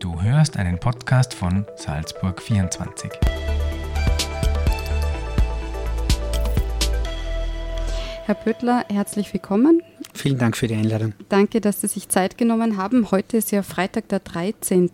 Du 0.00 0.22
hörst 0.22 0.56
einen 0.56 0.80
Podcast 0.80 1.34
von 1.34 1.66
Salzburg 1.76 2.40
24. 2.40 3.10
Herr 8.24 8.34
Pöttler, 8.34 8.86
herzlich 8.88 9.30
willkommen. 9.34 9.82
Vielen 10.14 10.38
Dank 10.38 10.56
für 10.56 10.68
die 10.68 10.74
Einladung. 10.74 11.12
Danke, 11.28 11.60
dass 11.60 11.82
Sie 11.82 11.86
sich 11.86 12.08
Zeit 12.08 12.38
genommen 12.38 12.78
haben. 12.78 13.10
Heute 13.10 13.36
ist 13.36 13.52
ja 13.52 13.62
Freitag 13.62 14.08
der 14.08 14.20
13. 14.20 14.90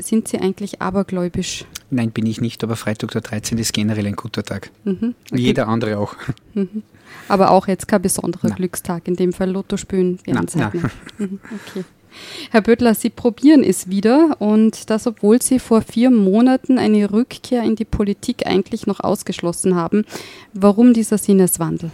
Sind 0.00 0.28
Sie 0.28 0.38
eigentlich 0.38 0.80
abergläubisch? 0.80 1.64
Nein, 1.90 2.12
bin 2.12 2.24
ich 2.26 2.40
nicht, 2.40 2.62
aber 2.62 2.76
Freitag 2.76 3.10
der 3.10 3.22
13. 3.22 3.58
ist 3.58 3.72
generell 3.72 4.06
ein 4.06 4.14
guter 4.14 4.44
Tag. 4.44 4.70
Mhm. 4.84 5.16
Okay. 5.28 5.40
Jeder 5.40 5.66
andere 5.66 5.98
auch. 5.98 6.14
Mhm. 6.54 6.84
Aber 7.26 7.50
auch 7.50 7.66
jetzt 7.66 7.88
kein 7.88 8.02
besonderer 8.02 8.48
Nein. 8.48 8.58
Glückstag, 8.58 9.08
in 9.08 9.16
dem 9.16 9.32
Fall 9.32 9.50
Lotto 9.50 9.76
spielen 9.76 10.20
während 10.24 10.50
Zeit. 10.50 10.72
Mhm. 11.18 11.40
Okay. 11.68 11.84
Herr 12.50 12.62
Böttler, 12.62 12.94
Sie 12.94 13.10
probieren 13.10 13.62
es 13.62 13.88
wieder 13.88 14.36
und 14.40 14.90
das, 14.90 15.06
obwohl 15.06 15.42
Sie 15.42 15.58
vor 15.58 15.82
vier 15.82 16.10
Monaten 16.10 16.78
eine 16.78 17.10
Rückkehr 17.12 17.62
in 17.62 17.76
die 17.76 17.84
Politik 17.84 18.46
eigentlich 18.46 18.86
noch 18.86 19.00
ausgeschlossen 19.00 19.74
haben. 19.74 20.04
Warum 20.52 20.92
dieser 20.94 21.18
Sinneswandel? 21.18 21.90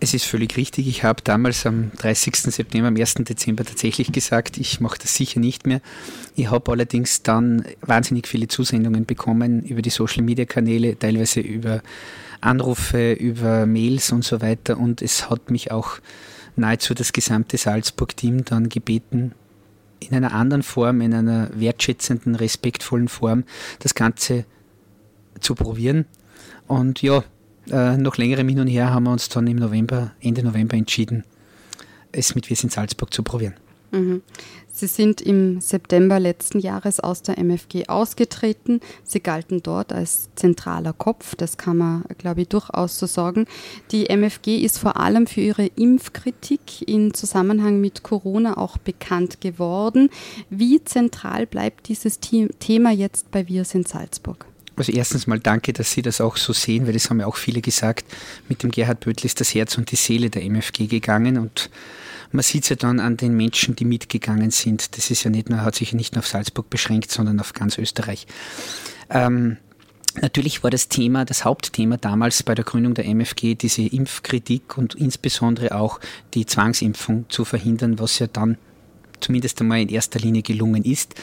Es 0.00 0.14
ist 0.14 0.26
völlig 0.26 0.56
richtig. 0.56 0.86
Ich 0.86 1.02
habe 1.02 1.22
damals 1.24 1.66
am 1.66 1.90
30. 1.96 2.36
September, 2.36 2.86
am 2.86 2.96
1. 2.96 3.14
Dezember 3.14 3.64
tatsächlich 3.64 4.12
gesagt, 4.12 4.56
ich 4.56 4.80
mache 4.80 4.98
das 5.02 5.16
sicher 5.16 5.40
nicht 5.40 5.66
mehr. 5.66 5.80
Ich 6.36 6.50
habe 6.50 6.70
allerdings 6.70 7.24
dann 7.24 7.64
wahnsinnig 7.80 8.28
viele 8.28 8.46
Zusendungen 8.46 9.06
bekommen 9.06 9.64
über 9.64 9.82
die 9.82 9.90
Social-Media-Kanäle, 9.90 10.98
teilweise 10.98 11.40
über 11.40 11.82
Anrufe, 12.40 13.12
über 13.12 13.66
Mails 13.66 14.12
und 14.12 14.24
so 14.24 14.40
weiter. 14.40 14.78
Und 14.78 15.02
es 15.02 15.30
hat 15.30 15.50
mich 15.50 15.72
auch 15.72 15.98
nahezu 16.58 16.94
das 16.94 17.12
gesamte 17.12 17.56
Salzburg-Team 17.56 18.44
dann 18.44 18.68
gebeten, 18.68 19.32
in 20.00 20.14
einer 20.14 20.32
anderen 20.32 20.62
Form, 20.62 21.00
in 21.00 21.14
einer 21.14 21.48
wertschätzenden, 21.58 22.34
respektvollen 22.34 23.08
Form 23.08 23.44
das 23.80 23.94
Ganze 23.94 24.44
zu 25.40 25.54
probieren. 25.54 26.06
Und 26.66 27.02
ja, 27.02 27.24
äh, 27.70 27.96
nach 27.96 28.16
längerem 28.16 28.48
Hin 28.48 28.60
und 28.60 28.68
Her 28.68 28.90
haben 28.90 29.04
wir 29.04 29.12
uns 29.12 29.28
dann 29.28 29.46
im 29.46 29.56
November, 29.56 30.12
Ende 30.20 30.42
November 30.42 30.76
entschieden, 30.76 31.24
es 32.12 32.34
mit 32.34 32.48
Wir 32.48 32.56
sind 32.56 32.72
Salzburg 32.72 33.12
zu 33.12 33.22
probieren. 33.22 33.54
Mhm. 33.90 34.22
Sie 34.70 34.86
sind 34.86 35.20
im 35.20 35.60
September 35.60 36.20
letzten 36.20 36.60
Jahres 36.60 37.00
aus 37.00 37.22
der 37.22 37.36
MFG 37.36 37.88
ausgetreten. 37.88 38.80
Sie 39.02 39.18
galten 39.18 39.60
dort 39.60 39.92
als 39.92 40.28
zentraler 40.36 40.92
Kopf, 40.92 41.34
das 41.34 41.56
kann 41.56 41.78
man, 41.78 42.04
glaube 42.16 42.42
ich, 42.42 42.48
durchaus 42.48 42.96
so 42.96 43.06
sagen. 43.06 43.46
Die 43.90 44.08
MFG 44.08 44.58
ist 44.58 44.78
vor 44.78 44.96
allem 44.96 45.26
für 45.26 45.40
ihre 45.40 45.66
Impfkritik 45.66 46.88
in 46.88 47.12
Zusammenhang 47.12 47.80
mit 47.80 48.04
Corona 48.04 48.56
auch 48.56 48.78
bekannt 48.78 49.40
geworden. 49.40 50.10
Wie 50.48 50.84
zentral 50.84 51.46
bleibt 51.46 51.88
dieses 51.88 52.20
Thema 52.20 52.92
jetzt 52.92 53.32
bei 53.32 53.48
Wir 53.48 53.64
sind 53.64 53.88
Salzburg? 53.88 54.46
Also 54.78 54.92
erstens 54.92 55.26
mal 55.26 55.40
danke, 55.40 55.72
dass 55.72 55.92
Sie 55.92 56.02
das 56.02 56.20
auch 56.20 56.36
so 56.36 56.52
sehen, 56.52 56.86
weil 56.86 56.92
das 56.92 57.10
haben 57.10 57.20
ja 57.20 57.26
auch 57.26 57.36
viele 57.36 57.60
gesagt, 57.60 58.06
mit 58.48 58.62
dem 58.62 58.70
Gerhard 58.70 59.00
Böttl 59.00 59.26
ist 59.26 59.40
das 59.40 59.54
Herz 59.54 59.76
und 59.76 59.90
die 59.90 59.96
Seele 59.96 60.30
der 60.30 60.44
MFG 60.44 60.86
gegangen 60.86 61.36
und 61.36 61.70
man 62.30 62.42
sieht 62.42 62.64
es 62.64 62.68
ja 62.68 62.76
dann 62.76 63.00
an 63.00 63.16
den 63.16 63.36
Menschen, 63.36 63.74
die 63.74 63.86
mitgegangen 63.86 64.50
sind. 64.50 64.96
Das 64.96 65.10
ist 65.10 65.24
ja 65.24 65.30
nicht 65.30 65.48
nur, 65.48 65.62
hat 65.62 65.74
sich 65.74 65.94
nicht 65.94 66.14
nur 66.14 66.20
auf 66.20 66.28
Salzburg 66.28 66.68
beschränkt, 66.68 67.10
sondern 67.10 67.40
auf 67.40 67.54
ganz 67.54 67.78
Österreich. 67.78 68.26
Ähm, 69.10 69.56
Natürlich 70.20 70.64
war 70.64 70.70
das 70.70 70.88
Thema, 70.88 71.24
das 71.24 71.44
Hauptthema 71.44 71.96
damals 71.96 72.42
bei 72.42 72.54
der 72.54 72.64
Gründung 72.64 72.94
der 72.94 73.04
MFG, 73.06 73.54
diese 73.54 73.82
Impfkritik 73.82 74.76
und 74.76 74.94
insbesondere 74.94 75.76
auch 75.76 76.00
die 76.34 76.44
Zwangsimpfung 76.44 77.26
zu 77.28 77.44
verhindern, 77.44 77.98
was 77.98 78.18
ja 78.18 78.26
dann 78.26 78.58
zumindest 79.20 79.60
einmal 79.60 79.80
in 79.80 79.88
erster 79.88 80.18
Linie 80.18 80.42
gelungen 80.42 80.84
ist. 80.84 81.14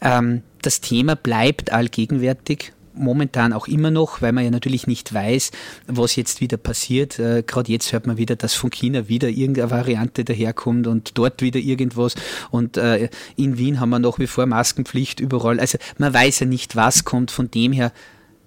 Ähm, 0.00 0.42
das 0.62 0.80
Thema 0.80 1.14
bleibt 1.14 1.70
allgegenwärtig 1.70 2.72
momentan 2.96 3.52
auch 3.52 3.68
immer 3.68 3.90
noch, 3.90 4.22
weil 4.22 4.32
man 4.32 4.44
ja 4.44 4.50
natürlich 4.50 4.86
nicht 4.86 5.12
weiß, 5.12 5.50
was 5.86 6.16
jetzt 6.16 6.40
wieder 6.40 6.56
passiert. 6.56 7.18
Äh, 7.18 7.42
Gerade 7.46 7.70
jetzt 7.70 7.92
hört 7.92 8.06
man 8.06 8.16
wieder, 8.16 8.36
dass 8.36 8.54
von 8.54 8.70
China 8.70 9.08
wieder 9.08 9.28
irgendeine 9.28 9.70
Variante 9.70 10.24
daherkommt 10.24 10.86
und 10.86 11.18
dort 11.18 11.42
wieder 11.42 11.60
irgendwas. 11.60 12.14
Und 12.50 12.76
äh, 12.76 13.08
in 13.36 13.58
Wien 13.58 13.80
haben 13.80 13.90
wir 13.90 13.98
nach 13.98 14.18
wie 14.18 14.26
vor 14.26 14.46
Maskenpflicht 14.46 15.20
überall. 15.20 15.60
Also 15.60 15.78
man 15.98 16.12
weiß 16.12 16.40
ja 16.40 16.46
nicht, 16.46 16.76
was 16.76 17.04
kommt. 17.04 17.30
Von 17.30 17.50
dem 17.50 17.72
her 17.72 17.92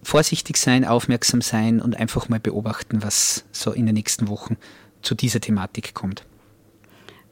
vorsichtig 0.04 0.58
sein, 0.58 0.86
aufmerksam 0.86 1.42
sein 1.42 1.82
und 1.82 1.96
einfach 1.98 2.30
mal 2.30 2.40
beobachten, 2.40 3.04
was 3.04 3.46
so 3.52 3.72
in 3.72 3.86
den 3.86 3.96
nächsten 3.96 4.28
Wochen 4.28 4.58
zu 5.02 5.16
dieser 5.16 5.42
Thematik 5.42 5.94
kommt. 5.94 6.24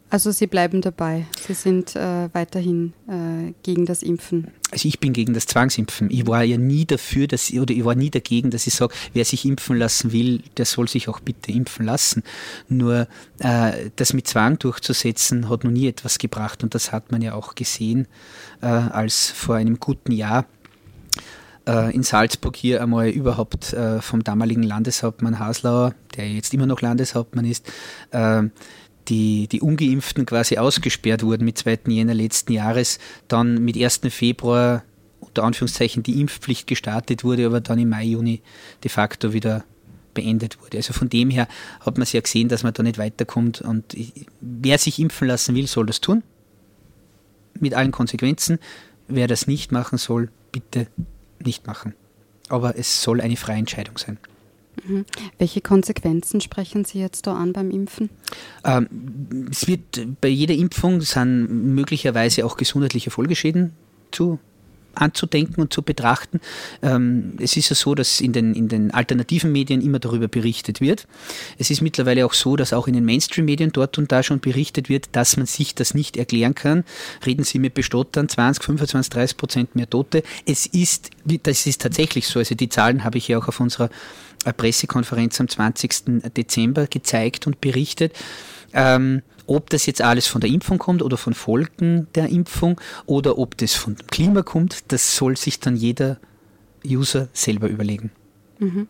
Also 0.10 0.32
Sie 0.32 0.48
bleiben 0.48 0.82
dabei. 0.82 1.26
Sie 1.38 1.54
sind 1.54 1.96
äh, 1.96 2.34
weiterhin 2.34 2.94
äh, 3.10 3.54
gegen 3.64 3.86
das 3.86 4.04
Impfen. 4.04 4.48
Also 4.72 4.88
ich 4.88 5.00
bin 5.00 5.12
gegen 5.12 5.34
das 5.34 5.48
Zwangsimpfen. 5.48 6.10
Ich 6.10 6.26
war 6.28 6.44
ja 6.44 6.58
nie 6.58 6.86
dafür, 6.86 7.28
dass 7.28 7.52
oder 7.52 7.74
ich 7.74 7.84
war 7.84 7.96
nie 7.96 8.10
dagegen, 8.10 8.50
dass 8.50 8.68
ich 8.68 8.74
sage, 8.74 8.94
wer 9.14 9.26
sich 9.26 9.44
impfen 9.44 9.76
lassen 9.78 10.14
will, 10.14 10.44
der 10.56 10.66
soll 10.66 10.88
sich 10.88 11.10
auch 11.10 11.20
bitte 11.20 11.52
impfen 11.52 11.86
lassen. 11.86 12.24
Nur 12.70 13.08
äh, 13.40 13.90
das 13.98 14.14
mit 14.14 14.28
Zwang 14.28 14.60
durchzusetzen, 14.60 15.50
hat 15.50 15.66
noch 15.66 15.72
nie 15.72 15.88
etwas 15.88 16.20
gebracht 16.20 16.64
und 16.64 16.74
das 16.74 16.94
hat 16.94 17.12
man 17.12 17.22
ja 17.22 17.34
auch 17.34 17.56
gesehen, 17.56 18.08
äh, 18.62 18.68
als 18.68 19.30
vor 19.30 19.56
einem 19.56 19.78
guten 19.78 20.14
Jahr 20.14 20.46
äh, 21.68 21.94
in 21.94 22.04
Salzburg 22.04 22.56
hier 22.56 22.82
einmal 22.82 23.10
überhaupt 23.10 23.74
äh, 23.74 24.02
vom 24.02 24.24
damaligen 24.24 24.64
Landeshauptmann 24.64 25.40
Haslauer, 25.40 25.94
der 26.16 26.30
jetzt 26.30 26.54
immer 26.54 26.66
noch 26.66 26.82
Landeshauptmann 26.82 27.46
ist, 27.46 27.70
die, 29.08 29.48
die 29.48 29.62
Ungeimpften 29.62 30.26
quasi 30.26 30.58
ausgesperrt 30.58 31.24
wurden 31.24 31.46
mit 31.46 31.58
2. 31.58 31.80
Jänner 31.88 32.14
letzten 32.14 32.54
Jahres, 32.54 33.00
dann 33.28 33.64
mit 33.64 33.78
1. 33.78 34.02
Februar 34.10 34.84
unter 35.20 35.44
Anführungszeichen 35.44 36.04
die 36.04 36.22
Impfpflicht 36.22 36.68
gestartet 36.68 37.24
wurde, 37.24 37.46
aber 37.46 37.62
dann 37.62 37.80
im 37.80 37.90
Mai, 37.90 38.06
Juni 38.06 38.42
de 38.84 38.90
facto 38.90 39.34
wieder 39.34 39.64
beendet 40.14 40.62
wurde. 40.62 40.78
Also 40.78 40.94
von 40.94 41.10
dem 41.10 41.30
her 41.30 41.48
hat 41.80 41.98
man 41.98 42.04
es 42.04 42.12
ja 42.12 42.22
gesehen, 42.22 42.50
dass 42.50 42.64
man 42.64 42.74
da 42.74 42.84
nicht 42.84 42.98
weiterkommt 42.98 43.62
und 43.62 43.96
wer 44.42 44.78
sich 44.78 45.00
impfen 45.00 45.28
lassen 45.28 45.56
will, 45.56 45.68
soll 45.68 45.86
das 45.86 46.02
tun. 46.02 46.24
Mit 47.60 47.74
allen 47.74 47.92
Konsequenzen. 47.92 48.60
Wer 49.08 49.28
das 49.28 49.48
nicht 49.48 49.72
machen 49.72 49.98
soll, 49.98 50.30
bitte 50.52 50.88
nicht 51.40 51.66
machen. 51.66 51.94
Aber 52.50 52.78
es 52.78 53.02
soll 53.02 53.22
eine 53.22 53.36
freie 53.36 53.60
Entscheidung 53.60 53.98
sein. 53.98 54.18
Mhm. 54.88 55.06
Welche 55.38 55.62
Konsequenzen 55.62 56.42
sprechen 56.42 56.86
Sie 56.86 57.00
jetzt 57.00 57.28
da 57.28 57.36
an 57.36 57.54
beim 57.54 57.72
Impfen? 57.72 58.10
Ähm, 58.64 59.48
es 59.52 59.68
wird 59.68 60.22
bei 60.22 60.30
jeder 60.30 60.56
Impfung 60.56 61.02
sind 61.02 61.74
möglicherweise 61.76 62.46
auch 62.46 62.58
gesundheitliche 62.58 63.12
Folgeschäden 63.12 63.74
zu 64.12 64.40
anzudenken 65.02 65.62
und 65.62 65.74
zu 65.74 65.82
betrachten. 65.82 66.40
Ähm, 66.82 67.34
es 67.40 67.56
ist 67.56 67.70
ja 67.70 67.76
so, 67.76 67.96
dass 67.96 68.20
in 68.20 68.34
den, 68.34 68.54
in 68.54 68.68
den 68.68 68.92
alternativen 68.92 69.52
Medien 69.52 69.82
immer 69.82 70.00
darüber 70.00 70.28
berichtet 70.28 70.82
wird. 70.82 71.08
Es 71.58 71.70
ist 71.70 71.82
mittlerweile 71.82 72.26
auch 72.26 72.34
so, 72.34 72.56
dass 72.56 72.74
auch 72.74 72.88
in 72.88 72.94
den 72.94 73.06
Mainstream-Medien 73.06 73.72
dort 73.72 73.98
und 73.98 74.12
da 74.12 74.24
schon 74.24 74.40
berichtet 74.40 74.90
wird, 74.90 75.10
dass 75.12 75.38
man 75.38 75.46
sich 75.46 75.76
das 75.76 75.94
nicht 75.94 76.18
erklären 76.18 76.56
kann. 76.56 76.84
Reden 77.26 77.44
Sie 77.44 77.60
mit 77.60 77.74
Bestottern, 77.74 78.28
20, 78.28 78.64
25, 78.64 79.10
30 79.12 79.38
Prozent 79.38 79.76
mehr 79.76 79.90
Tote. 79.90 80.24
Es 80.46 80.66
ist, 80.66 81.12
das 81.44 81.66
ist 81.66 81.82
tatsächlich 81.82 82.28
so. 82.28 82.40
Also 82.40 82.56
die 82.56 82.70
Zahlen 82.70 83.04
habe 83.04 83.18
ich 83.18 83.28
ja 83.28 83.38
auch 83.38 83.48
auf 83.48 83.60
unserer 83.60 83.90
Pressekonferenz 84.54 85.40
am 85.40 85.48
20. 85.48 86.34
Dezember 86.36 86.88
gezeigt 86.88 87.48
und 87.48 87.62
berichtet. 87.62 88.14
Ähm, 88.74 89.22
ob 89.46 89.70
das 89.70 89.86
jetzt 89.86 90.02
alles 90.02 90.28
von 90.28 90.42
der 90.42 90.50
Impfung 90.50 90.78
kommt 90.78 91.02
oder 91.02 91.18
von 91.18 91.34
Folgen 91.34 92.08
der 92.16 92.28
Impfung 92.28 92.80
oder 93.06 93.38
ob 93.38 93.58
das 93.58 93.74
von 93.74 93.96
dem 93.96 94.08
Klima 94.08 94.44
kommt, 94.44 94.92
das 94.92 95.16
soll 95.16 95.38
sich 95.38 95.60
dann 95.60 95.78
jeder 95.78 96.20
User 96.86 97.30
selber 97.34 97.70
überlegen. 97.70 98.12
Mhm. 98.60 98.88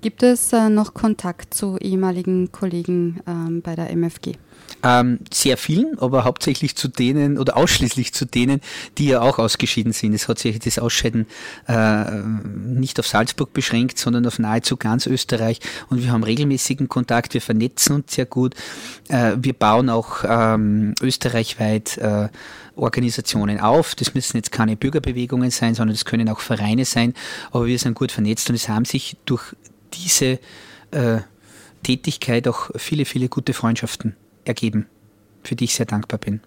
Gibt 0.00 0.22
es 0.22 0.52
äh, 0.52 0.68
noch 0.68 0.94
Kontakt 0.94 1.54
zu 1.54 1.78
ehemaligen 1.78 2.52
Kollegen 2.52 3.20
ähm, 3.26 3.62
bei 3.62 3.74
der 3.74 3.90
MFG? 3.90 4.34
Ähm, 4.82 5.20
sehr 5.32 5.56
vielen, 5.56 5.98
aber 5.98 6.24
hauptsächlich 6.24 6.76
zu 6.76 6.86
denen 6.86 7.38
oder 7.38 7.56
ausschließlich 7.56 8.12
zu 8.12 8.24
denen, 8.24 8.60
die 8.98 9.06
ja 9.08 9.20
auch 9.20 9.38
ausgeschieden 9.38 9.92
sind. 9.92 10.12
Es 10.12 10.28
hat 10.28 10.38
sich 10.38 10.58
das 10.58 10.78
Ausscheiden 10.78 11.26
äh, 11.66 12.04
nicht 12.22 13.00
auf 13.00 13.06
Salzburg 13.06 13.52
beschränkt, 13.52 13.98
sondern 13.98 14.26
auf 14.26 14.38
nahezu 14.38 14.76
ganz 14.76 15.06
Österreich. 15.06 15.60
Und 15.88 16.02
wir 16.02 16.12
haben 16.12 16.22
regelmäßigen 16.22 16.88
Kontakt, 16.88 17.34
wir 17.34 17.40
vernetzen 17.40 17.96
uns 17.96 18.14
sehr 18.14 18.26
gut. 18.26 18.54
Äh, 19.08 19.32
wir 19.38 19.54
bauen 19.54 19.88
auch 19.88 20.24
ähm, 20.28 20.94
österreichweit 21.00 21.98
äh, 21.98 22.28
Organisationen 22.76 23.58
auf. 23.58 23.94
Das 23.94 24.14
müssen 24.14 24.36
jetzt 24.36 24.52
keine 24.52 24.76
Bürgerbewegungen 24.76 25.50
sein, 25.50 25.74
sondern 25.74 25.94
das 25.94 26.04
können 26.04 26.28
auch 26.28 26.40
Vereine 26.40 26.84
sein. 26.84 27.14
Aber 27.50 27.66
wir 27.66 27.78
sind 27.78 27.94
gut 27.94 28.12
vernetzt 28.12 28.50
und 28.50 28.54
es 28.54 28.68
haben 28.68 28.84
sich 28.84 29.16
durch 29.24 29.56
diese 29.94 30.38
äh, 30.90 31.22
Tätigkeit 31.82 32.46
auch 32.46 32.70
viele, 32.76 33.04
viele 33.04 33.28
gute 33.28 33.52
Freundschaften 33.54 34.14
ergeben, 34.46 34.86
für 35.42 35.56
die 35.56 35.64
ich 35.64 35.74
sehr 35.74 35.86
dankbar 35.86 36.18
bin. 36.18 36.40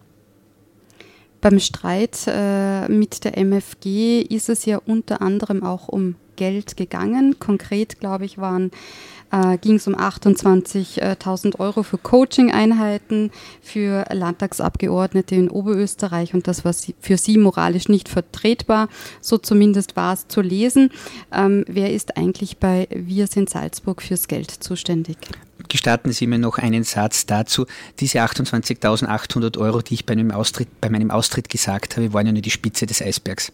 Beim 1.42 1.60
Streit 1.60 2.26
äh, 2.28 2.90
mit 2.90 3.24
der 3.24 3.38
MFG 3.38 4.22
ist 4.22 4.50
es 4.50 4.66
ja 4.66 4.78
unter 4.86 5.22
anderem 5.22 5.64
auch 5.64 5.88
um 5.88 6.16
Geld 6.36 6.76
gegangen. 6.76 7.38
Konkret, 7.40 8.00
glaube 8.00 8.26
ich, 8.26 8.38
äh, 8.38 9.58
ging 9.58 9.76
es 9.76 9.88
um 9.88 9.96
28.000 9.96 11.60
Euro 11.60 11.84
für 11.84 11.98
Coaching-Einheiten 11.98 13.32
für 13.62 14.06
Landtagsabgeordnete 14.12 15.36
in 15.36 15.50
Oberösterreich 15.50 16.34
und 16.34 16.48
das 16.48 16.66
war 16.66 16.74
für 17.00 17.18
sie 17.18 17.38
moralisch 17.38 17.88
nicht 17.88 18.10
vertretbar. 18.10 18.90
So 19.22 19.38
zumindest 19.38 19.96
war 19.96 20.14
es 20.14 20.28
zu 20.28 20.42
lesen. 20.42 20.92
Ähm, 21.32 21.64
wer 21.68 21.94
ist 21.94 22.18
eigentlich 22.18 22.58
bei 22.58 22.88
Wir 22.90 23.28
sind 23.28 23.50
Salzburg 23.50 24.02
fürs 24.02 24.28
Geld 24.28 24.52
zuständig? 24.52 25.18
Gestatten 25.68 26.12
Sie 26.12 26.26
mir 26.26 26.40
noch 26.40 26.58
einen 26.58 26.84
Satz 26.84 27.26
dazu. 27.26 27.66
Diese 28.00 28.20
28.800 28.20 29.58
Euro, 29.58 29.82
die 29.82 29.96
ich 29.96 30.06
bei 30.06 30.16
meinem, 30.16 30.32
Austritt, 30.32 30.70
bei 30.80 30.90
meinem 30.90 31.12
Austritt 31.12 31.50
gesagt 31.50 31.98
habe, 31.98 32.14
waren 32.14 32.26
ja 32.26 32.32
nur 32.32 32.42
die 32.42 32.50
Spitze 32.52 32.86
des 32.86 33.02
Eisbergs. 33.02 33.52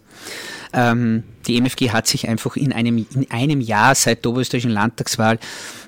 Ähm, 0.72 1.24
die 1.48 1.60
MFG 1.60 1.90
hat 1.90 2.08
sich 2.08 2.28
einfach 2.28 2.56
in 2.56 2.72
einem, 2.72 3.06
in 3.14 3.30
einem 3.32 3.60
Jahr 3.60 3.96
seit 3.96 4.24
der 4.24 4.32
oberösterreichischen 4.32 4.72
Landtagswahl 4.72 5.40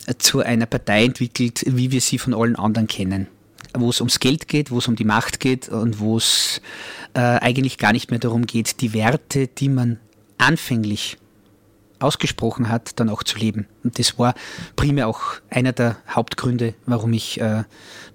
äh, 0.07 0.15
zu 0.17 0.39
einer 0.41 0.65
Partei 0.65 1.05
entwickelt, 1.05 1.63
wie 1.67 1.91
wir 1.91 2.01
sie 2.01 2.17
von 2.17 2.33
allen 2.33 2.55
anderen 2.55 2.87
kennen 2.87 3.27
wo 3.79 3.89
es 3.89 4.01
ums 4.01 4.19
Geld 4.19 4.47
geht, 4.47 4.71
wo 4.71 4.79
es 4.79 4.87
um 4.87 4.95
die 4.95 5.03
Macht 5.03 5.39
geht 5.39 5.69
und 5.69 5.99
wo 5.99 6.17
es 6.17 6.61
äh, 7.13 7.19
eigentlich 7.19 7.77
gar 7.77 7.93
nicht 7.93 8.09
mehr 8.09 8.19
darum 8.19 8.47
geht, 8.47 8.81
die 8.81 8.93
Werte, 8.93 9.47
die 9.47 9.69
man 9.69 9.99
anfänglich 10.37 11.17
ausgesprochen 11.99 12.69
hat, 12.69 12.99
dann 12.99 13.09
auch 13.09 13.23
zu 13.23 13.37
leben. 13.37 13.67
Und 13.83 13.99
das 13.99 14.17
war 14.19 14.33
primär 14.75 15.07
auch 15.07 15.21
einer 15.49 15.73
der 15.73 15.97
Hauptgründe, 16.09 16.73
warum 16.85 17.13
ich 17.13 17.39
äh, 17.39 17.63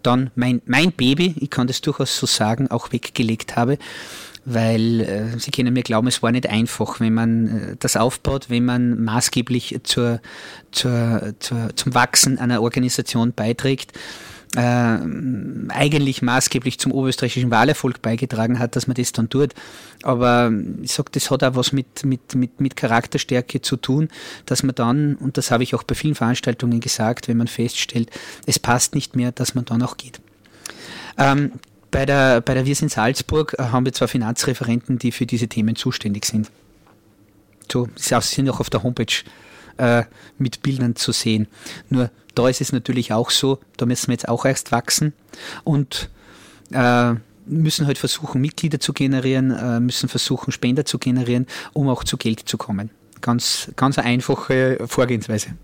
dann 0.02 0.30
mein, 0.34 0.62
mein 0.66 0.92
Baby, 0.92 1.34
ich 1.38 1.50
kann 1.50 1.66
das 1.66 1.80
durchaus 1.80 2.16
so 2.16 2.26
sagen, 2.26 2.70
auch 2.70 2.92
weggelegt 2.92 3.56
habe, 3.56 3.78
weil 4.44 5.00
äh, 5.00 5.38
Sie 5.38 5.50
können 5.50 5.72
mir 5.72 5.82
glauben, 5.82 6.08
es 6.08 6.22
war 6.22 6.32
nicht 6.32 6.48
einfach, 6.48 7.00
wenn 7.00 7.14
man 7.14 7.48
äh, 7.48 7.76
das 7.78 7.96
aufbaut, 7.96 8.50
wenn 8.50 8.64
man 8.64 9.02
maßgeblich 9.02 9.80
zur, 9.84 10.20
zur, 10.72 11.34
zur, 11.38 11.76
zum 11.76 11.94
Wachsen 11.94 12.38
einer 12.38 12.62
Organisation 12.62 13.32
beiträgt 13.32 13.92
äh, 14.56 14.98
eigentlich 15.68 16.22
maßgeblich 16.22 16.78
zum 16.78 16.92
oberösterreichischen 16.92 17.50
Wahlerfolg 17.50 18.02
beigetragen 18.02 18.58
hat, 18.58 18.76
dass 18.76 18.86
man 18.86 18.94
das 18.94 19.12
dann 19.12 19.30
tut. 19.30 19.54
Aber 20.02 20.52
ich 20.82 20.92
sage, 20.92 21.10
das 21.12 21.30
hat 21.30 21.42
auch 21.42 21.54
was 21.54 21.72
mit, 21.72 22.04
mit, 22.04 22.34
mit, 22.34 22.60
mit 22.60 22.76
Charakterstärke 22.76 23.62
zu 23.62 23.76
tun, 23.76 24.08
dass 24.46 24.62
man 24.62 24.74
dann, 24.74 25.16
und 25.16 25.38
das 25.38 25.50
habe 25.50 25.62
ich 25.62 25.74
auch 25.74 25.82
bei 25.82 25.94
vielen 25.94 26.14
Veranstaltungen 26.14 26.80
gesagt, 26.80 27.28
wenn 27.28 27.36
man 27.36 27.48
feststellt, 27.48 28.10
es 28.46 28.58
passt 28.58 28.94
nicht 28.94 29.16
mehr, 29.16 29.32
dass 29.32 29.54
man 29.54 29.64
dann 29.64 29.82
auch 29.82 29.96
geht. 29.96 30.20
Ähm, 31.18 31.52
bei 31.90 32.06
der, 32.06 32.40
bei 32.40 32.54
der 32.54 32.66
Wir 32.66 32.74
sind 32.74 32.90
Salzburg 32.90 33.54
äh, 33.58 33.64
haben 33.64 33.84
wir 33.84 33.92
zwar 33.92 34.08
Finanzreferenten, 34.08 34.98
die 34.98 35.12
für 35.12 35.26
diese 35.26 35.48
Themen 35.48 35.76
zuständig 35.76 36.24
sind. 36.24 36.50
So, 37.70 37.88
sie 37.96 38.20
sind 38.20 38.50
auch 38.50 38.60
auf 38.60 38.70
der 38.70 38.82
Homepage 38.82 39.22
äh, 39.76 40.04
mit 40.38 40.62
Bildern 40.62 40.96
zu 40.96 41.12
sehen. 41.12 41.46
Nur 41.88 42.10
da 42.34 42.48
ist 42.48 42.60
es 42.60 42.72
natürlich 42.72 43.12
auch 43.12 43.30
so, 43.30 43.58
da 43.76 43.86
müssen 43.86 44.08
wir 44.08 44.14
jetzt 44.14 44.28
auch 44.28 44.44
erst 44.44 44.72
wachsen 44.72 45.12
und 45.64 46.10
äh, 46.72 47.14
müssen 47.46 47.86
halt 47.86 47.98
versuchen, 47.98 48.40
Mitglieder 48.40 48.80
zu 48.80 48.92
generieren, 48.92 49.50
äh, 49.50 49.80
müssen 49.80 50.08
versuchen, 50.08 50.52
Spender 50.52 50.84
zu 50.84 50.98
generieren, 50.98 51.46
um 51.72 51.88
auch 51.88 52.04
zu 52.04 52.16
Geld 52.16 52.40
zu 52.40 52.56
kommen. 52.58 52.90
Ganz, 53.20 53.70
ganz 53.76 53.98
eine 53.98 54.08
einfache 54.08 54.78
Vorgehensweise. 54.86 55.54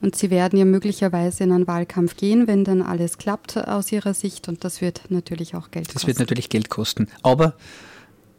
Und 0.00 0.16
Sie 0.16 0.30
werden 0.30 0.58
ja 0.58 0.64
möglicherweise 0.64 1.44
in 1.44 1.52
einen 1.52 1.66
Wahlkampf 1.66 2.16
gehen, 2.16 2.46
wenn 2.46 2.64
dann 2.64 2.80
alles 2.80 3.18
klappt 3.18 3.56
aus 3.58 3.92
Ihrer 3.92 4.14
Sicht. 4.14 4.48
Und 4.48 4.64
das 4.64 4.80
wird 4.80 5.02
natürlich 5.10 5.54
auch 5.54 5.70
Geld 5.70 5.88
das 5.88 5.94
kosten. 5.94 6.06
Das 6.06 6.06
wird 6.06 6.18
natürlich 6.20 6.48
Geld 6.48 6.70
kosten. 6.70 7.08
Aber 7.22 7.54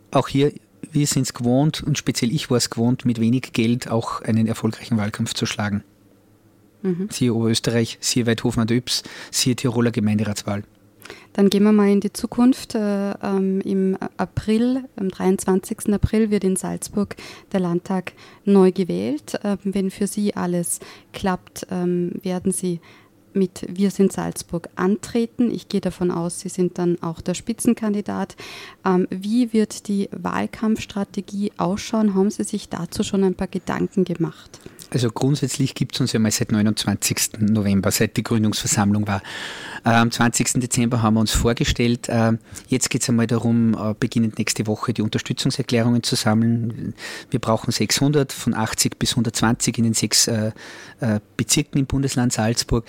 auch 0.09 0.27
hier, 0.27 0.53
wir 0.91 1.05
sind 1.05 1.23
es 1.23 1.33
gewohnt 1.33 1.83
und 1.83 1.97
speziell 1.97 2.31
ich 2.31 2.49
war 2.49 2.57
es 2.57 2.71
gewohnt, 2.71 3.05
mit 3.05 3.19
wenig 3.19 3.53
Geld 3.53 3.89
auch 3.89 4.21
einen 4.21 4.47
erfolgreichen 4.47 4.97
Wahlkampf 4.97 5.35
zu 5.35 5.45
schlagen. 5.45 5.83
Mhm. 6.81 7.09
Siehe 7.11 7.33
Oberösterreich, 7.33 7.97
siehe 8.01 8.25
Weidhofen 8.25 8.61
und 8.61 8.71
Yps, 8.71 9.03
siehe 9.29 9.55
Tiroler 9.55 9.91
Gemeinderatswahl. 9.91 10.63
Dann 11.33 11.49
gehen 11.49 11.63
wir 11.63 11.71
mal 11.71 11.89
in 11.89 12.01
die 12.01 12.13
Zukunft. 12.13 12.75
Äh, 12.75 13.11
ähm, 13.21 13.61
Im 13.61 13.97
April, 14.17 14.83
am 14.95 15.09
23. 15.09 15.93
April 15.93 16.29
wird 16.29 16.43
in 16.43 16.55
Salzburg 16.55 17.15
der 17.51 17.59
Landtag 17.61 18.13
neu 18.45 18.71
gewählt. 18.71 19.39
Ähm, 19.43 19.57
wenn 19.63 19.91
für 19.91 20.07
Sie 20.07 20.35
alles 20.35 20.79
klappt, 21.13 21.67
ähm, 21.71 22.13
werden 22.23 22.51
Sie 22.51 22.79
mit 23.33 23.65
Wir 23.69 23.91
sind 23.91 24.11
Salzburg 24.11 24.67
antreten. 24.75 25.51
Ich 25.51 25.69
gehe 25.69 25.79
davon 25.79 26.11
aus, 26.11 26.41
Sie 26.41 26.49
sind 26.49 26.77
dann 26.77 27.01
auch 27.01 27.21
der 27.21 27.33
Spitzenkandidat. 27.33 28.35
Ähm, 28.85 29.07
wie 29.09 29.53
wird 29.53 29.87
die 29.87 30.09
Wahlkampfstrategie 30.11 31.53
ausschauen? 31.57 32.13
Haben 32.13 32.29
Sie 32.29 32.43
sich 32.43 32.67
dazu 32.67 33.03
schon 33.03 33.23
ein 33.23 33.35
paar 33.35 33.47
Gedanken 33.47 34.03
gemacht? 34.03 34.59
Also 34.93 35.09
grundsätzlich 35.09 35.73
gibt 35.73 35.95
es 35.95 36.01
uns 36.01 36.11
ja 36.11 36.19
mal 36.19 36.31
seit 36.31 36.51
29. 36.51 37.39
November, 37.39 37.91
seit 37.91 38.17
die 38.17 38.23
Gründungsversammlung 38.23 39.07
war. 39.07 39.23
Äh, 39.85 39.91
am 39.91 40.11
20. 40.11 40.59
Dezember 40.59 41.01
haben 41.01 41.13
wir 41.13 41.21
uns 41.21 41.31
vorgestellt. 41.31 42.09
Äh, 42.09 42.33
jetzt 42.67 42.89
geht 42.89 43.01
es 43.01 43.07
einmal 43.07 43.25
darum, 43.25 43.73
äh, 43.73 43.95
beginnend 43.97 44.37
nächste 44.37 44.67
Woche 44.67 44.91
die 44.91 45.01
Unterstützungserklärungen 45.01 46.03
zu 46.03 46.15
sammeln. 46.17 46.93
Wir 47.29 47.39
brauchen 47.39 47.71
600 47.71 48.33
von 48.33 48.53
80 48.53 48.99
bis 48.99 49.11
120 49.11 49.77
in 49.77 49.85
den 49.85 49.93
sechs 49.93 50.29
Bezirken 51.37 51.79
im 51.79 51.85
Bundesland 51.87 52.33
Salzburg. 52.33 52.85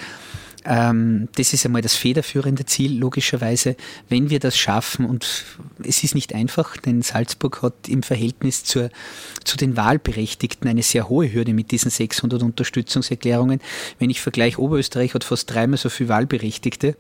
Ähm, 0.65 1.29
das 1.37 1.53
ist 1.53 1.67
einmal 1.67 1.83
das 1.83 1.95
federführende 1.95 2.65
Ziel, 2.65 2.99
logischerweise. 2.99 3.77
Wenn 4.09 4.31
wir 4.31 4.39
das 4.39 4.57
schaffen, 4.57 5.07
und 5.07 5.45
es 5.83 6.05
ist 6.05 6.15
nicht 6.15 6.35
einfach, 6.35 6.77
denn 6.77 7.03
Salzburg 7.03 7.63
hat 7.63 7.89
im 7.89 8.03
Verhältnis 8.03 8.65
zur, 8.65 8.91
zu 9.45 9.57
den 9.57 9.77
Wahlberechtigten 9.77 10.69
eine 10.69 10.83
sehr 10.83 11.09
hohe 11.09 11.33
Hürde 11.33 11.53
mit 11.53 11.71
diesen 11.71 11.91
600 11.91 12.43
Unterstützungserklärungen. 12.43 13.61
Wenn 13.99 14.11
ich 14.11 14.21
vergleiche, 14.21 14.61
Oberösterreich 14.61 15.15
hat 15.15 15.25
fast 15.25 15.51
dreimal 15.51 15.79
so 15.79 15.89
viele 15.89 16.09
Wahlberechtigte. 16.11 16.97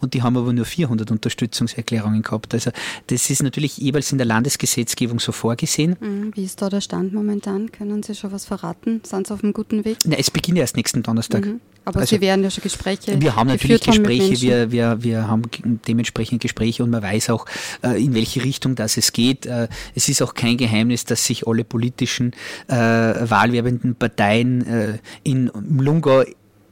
Und 0.00 0.14
die 0.14 0.22
haben 0.22 0.36
aber 0.36 0.52
nur 0.52 0.64
400 0.64 1.10
Unterstützungserklärungen 1.10 2.22
gehabt. 2.22 2.54
Also 2.54 2.70
das 3.08 3.30
ist 3.30 3.42
natürlich 3.42 3.78
jeweils 3.78 4.12
in 4.12 4.18
der 4.18 4.26
Landesgesetzgebung 4.26 5.20
so 5.20 5.32
vorgesehen. 5.32 5.96
Mhm. 6.00 6.32
Wie 6.34 6.44
ist 6.44 6.60
da 6.62 6.68
der 6.68 6.80
Stand 6.80 7.12
momentan? 7.12 7.72
Können 7.72 8.02
Sie 8.02 8.14
schon 8.14 8.32
was 8.32 8.44
verraten? 8.44 9.00
Sind 9.04 9.26
Sie 9.26 9.34
auf 9.34 9.42
einem 9.42 9.52
guten 9.52 9.84
Weg? 9.84 9.98
Na, 10.04 10.16
es 10.16 10.30
beginnt 10.30 10.58
erst 10.58 10.76
nächsten 10.76 11.02
Donnerstag. 11.02 11.44
Mhm. 11.44 11.60
Aber 11.88 12.00
also, 12.00 12.16
Sie 12.16 12.20
werden 12.20 12.44
ja 12.44 12.50
schon 12.50 12.62
Gespräche. 12.62 13.18
Wir 13.18 13.34
haben 13.34 13.46
natürlich 13.46 13.80
Gespräche, 13.80 14.42
wir, 14.42 14.70
wir, 14.70 15.02
wir 15.02 15.26
haben 15.26 15.42
dementsprechend 15.88 16.42
Gespräche 16.42 16.84
und 16.84 16.90
man 16.90 17.02
weiß 17.02 17.30
auch, 17.30 17.46
äh, 17.82 18.04
in 18.04 18.14
welche 18.14 18.44
Richtung 18.44 18.74
das 18.74 18.98
es 18.98 19.12
geht. 19.12 19.46
Äh, 19.46 19.68
es 19.94 20.10
ist 20.10 20.20
auch 20.20 20.34
kein 20.34 20.58
Geheimnis, 20.58 21.06
dass 21.06 21.24
sich 21.24 21.46
alle 21.46 21.64
politischen 21.64 22.34
äh, 22.66 22.74
wahlwerbenden 22.74 23.94
Parteien 23.94 25.00
in 25.22 25.50
Lungau 25.78 26.24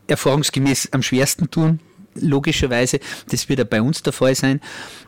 erfahrungsgemäß 0.06 0.91
am 0.93 1.02
schwersten 1.02 1.50
tun 1.50 1.81
logischerweise. 2.20 3.00
Das 3.30 3.48
wird 3.48 3.58
ja 3.58 3.64
bei 3.64 3.82
uns 3.82 4.02
der 4.02 4.12
Fall 4.12 4.34
sein. 4.34 4.60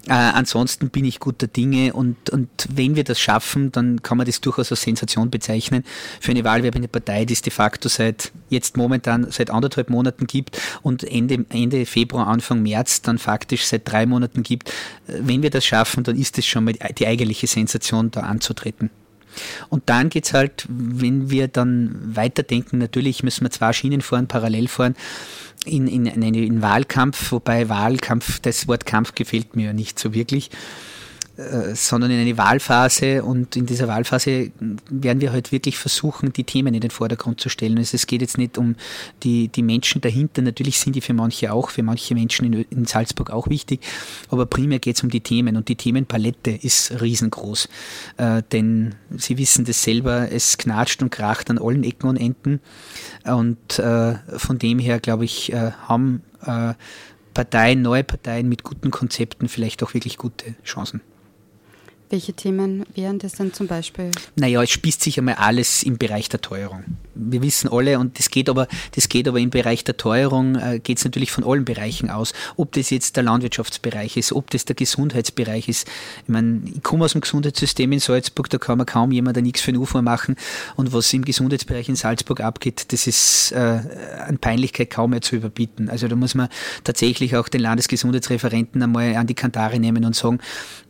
Äh, 0.08 0.12
ansonsten 0.12 0.90
bin 0.90 1.04
ich 1.04 1.20
guter 1.20 1.46
Dinge 1.46 1.92
und, 1.92 2.30
und 2.30 2.48
wenn 2.70 2.96
wir 2.96 3.04
das 3.04 3.20
schaffen, 3.20 3.72
dann 3.72 4.02
kann 4.02 4.16
man 4.16 4.26
das 4.26 4.40
durchaus 4.40 4.70
als 4.70 4.82
Sensation 4.82 5.30
bezeichnen 5.30 5.84
für 6.20 6.30
eine 6.30 6.44
wahlwerbende 6.44 6.88
Partei, 6.88 7.24
die 7.24 7.34
es 7.34 7.42
de 7.42 7.52
facto 7.52 7.88
seit 7.88 8.32
jetzt 8.48 8.76
momentan 8.76 9.30
seit 9.30 9.50
anderthalb 9.50 9.90
Monaten 9.90 10.26
gibt 10.26 10.60
und 10.82 11.04
Ende, 11.04 11.44
Ende 11.50 11.84
Februar, 11.84 12.26
Anfang 12.26 12.62
März 12.62 13.02
dann 13.02 13.18
faktisch 13.18 13.66
seit 13.66 13.90
drei 13.90 14.06
Monaten 14.06 14.42
gibt. 14.42 14.70
Äh, 14.70 15.20
wenn 15.20 15.42
wir 15.42 15.50
das 15.50 15.64
schaffen, 15.64 16.04
dann 16.04 16.16
ist 16.16 16.38
es 16.38 16.46
schon 16.46 16.64
mal 16.64 16.74
die 16.98 17.06
eigentliche 17.06 17.46
Sensation, 17.46 18.10
da 18.10 18.20
anzutreten. 18.20 18.90
Und 19.68 19.88
dann 19.88 20.08
geht 20.08 20.26
es 20.26 20.32
halt, 20.32 20.66
wenn 20.68 21.30
wir 21.30 21.48
dann 21.48 22.16
weiterdenken, 22.16 22.78
natürlich 22.78 23.22
müssen 23.22 23.44
wir 23.44 23.50
zwei 23.50 23.72
Schienen 23.72 24.00
fahren, 24.00 24.26
parallel 24.26 24.68
fahren 24.68 24.96
in, 25.68 25.86
in, 25.86 26.06
in 26.06 26.22
einen 26.22 26.62
Wahlkampf, 26.62 27.32
wobei 27.32 27.68
Wahlkampf, 27.68 28.40
das 28.40 28.68
Wort 28.68 28.86
Kampf 28.86 29.14
gefällt 29.14 29.56
mir 29.56 29.72
nicht 29.72 29.98
so 29.98 30.14
wirklich. 30.14 30.50
Äh, 31.38 31.76
sondern 31.76 32.10
in 32.10 32.18
eine 32.18 32.36
Wahlphase 32.36 33.22
und 33.22 33.54
in 33.54 33.64
dieser 33.64 33.86
Wahlphase 33.86 34.50
werden 34.90 35.20
wir 35.20 35.30
halt 35.30 35.52
wirklich 35.52 35.78
versuchen, 35.78 36.32
die 36.32 36.42
Themen 36.42 36.74
in 36.74 36.80
den 36.80 36.90
Vordergrund 36.90 37.40
zu 37.40 37.48
stellen. 37.48 37.78
Also 37.78 37.94
es 37.94 38.08
geht 38.08 38.22
jetzt 38.22 38.38
nicht 38.38 38.58
um 38.58 38.74
die, 39.22 39.46
die 39.46 39.62
Menschen 39.62 40.00
dahinter, 40.00 40.42
natürlich 40.42 40.80
sind 40.80 40.96
die 40.96 41.00
für 41.00 41.14
manche 41.14 41.52
auch, 41.52 41.70
für 41.70 41.84
manche 41.84 42.16
Menschen 42.16 42.52
in, 42.52 42.64
in 42.70 42.86
Salzburg 42.86 43.30
auch 43.30 43.48
wichtig, 43.48 43.86
aber 44.30 44.46
primär 44.46 44.80
geht 44.80 44.96
es 44.96 45.04
um 45.04 45.10
die 45.10 45.20
Themen 45.20 45.56
und 45.56 45.68
die 45.68 45.76
Themenpalette 45.76 46.50
ist 46.50 47.00
riesengroß. 47.00 47.68
Äh, 48.16 48.42
denn 48.50 48.96
Sie 49.16 49.38
wissen 49.38 49.64
das 49.64 49.80
selber, 49.80 50.32
es 50.32 50.58
knatscht 50.58 51.02
und 51.02 51.10
kracht 51.10 51.50
an 51.50 51.58
allen 51.58 51.84
Ecken 51.84 52.08
und 52.08 52.16
Enden 52.16 52.58
und 53.22 53.78
äh, 53.78 54.16
von 54.36 54.58
dem 54.58 54.80
her, 54.80 54.98
glaube 54.98 55.24
ich, 55.24 55.52
äh, 55.52 55.70
haben 55.86 56.22
äh, 56.44 56.74
Parteien, 57.32 57.80
neue 57.80 58.02
Parteien 58.02 58.48
mit 58.48 58.64
guten 58.64 58.90
Konzepten 58.90 59.48
vielleicht 59.48 59.84
auch 59.84 59.94
wirklich 59.94 60.18
gute 60.18 60.56
Chancen. 60.64 61.00
Welche 62.10 62.32
Themen 62.32 62.86
wären 62.94 63.18
das 63.18 63.32
denn 63.32 63.52
zum 63.52 63.66
Beispiel? 63.66 64.10
Naja, 64.34 64.62
es 64.62 64.70
spießt 64.70 65.02
sich 65.02 65.18
einmal 65.18 65.34
alles 65.34 65.82
im 65.82 65.98
Bereich 65.98 66.30
der 66.30 66.40
Teuerung. 66.40 66.84
wir 67.14 67.42
wissen 67.42 67.68
alle, 67.70 67.98
und 67.98 68.18
das 68.18 68.30
geht 68.30 68.48
aber, 68.48 68.66
das 68.94 69.08
geht 69.08 69.28
aber 69.28 69.40
im 69.40 69.50
Bereich 69.50 69.84
der 69.84 69.96
Teuerung, 69.96 70.54
äh, 70.56 70.78
geht 70.78 70.98
es 70.98 71.04
natürlich 71.04 71.30
von 71.30 71.44
allen 71.44 71.64
Bereichen 71.64 72.10
aus. 72.10 72.32
Ob 72.56 72.72
das 72.72 72.90
jetzt 72.90 73.16
der 73.16 73.24
Landwirtschaftsbereich 73.24 74.16
ist, 74.16 74.32
ob 74.32 74.50
das 74.50 74.64
der 74.64 74.76
Gesundheitsbereich 74.76 75.68
ist. 75.68 75.86
Ich 76.22 76.28
meine, 76.28 76.62
ich 76.74 76.82
komme 76.82 77.04
aus 77.04 77.12
dem 77.12 77.20
Gesundheitssystem 77.20 77.92
in 77.92 77.98
Salzburg, 77.98 78.48
da 78.48 78.58
kann 78.58 78.78
man 78.78 78.86
kaum 78.86 79.12
jemand 79.12 79.36
nichts 79.42 79.60
für 79.60 79.72
den 79.72 79.80
UFO 79.80 80.00
machen. 80.00 80.36
Und 80.76 80.92
was 80.92 81.12
im 81.12 81.24
Gesundheitsbereich 81.24 81.88
in 81.88 81.96
Salzburg 81.96 82.40
abgeht, 82.40 82.92
das 82.92 83.06
ist 83.06 83.52
äh, 83.52 83.80
an 84.26 84.38
Peinlichkeit 84.38 84.90
kaum 84.90 85.10
mehr 85.10 85.20
zu 85.20 85.36
überbieten. 85.36 85.90
Also 85.90 86.08
da 86.08 86.16
muss 86.16 86.34
man 86.34 86.48
tatsächlich 86.84 87.36
auch 87.36 87.48
den 87.48 87.60
Landesgesundheitsreferenten 87.60 88.82
einmal 88.82 89.16
an 89.16 89.26
die 89.26 89.34
Kantare 89.34 89.78
nehmen 89.78 90.04
und 90.04 90.16
sagen, 90.16 90.38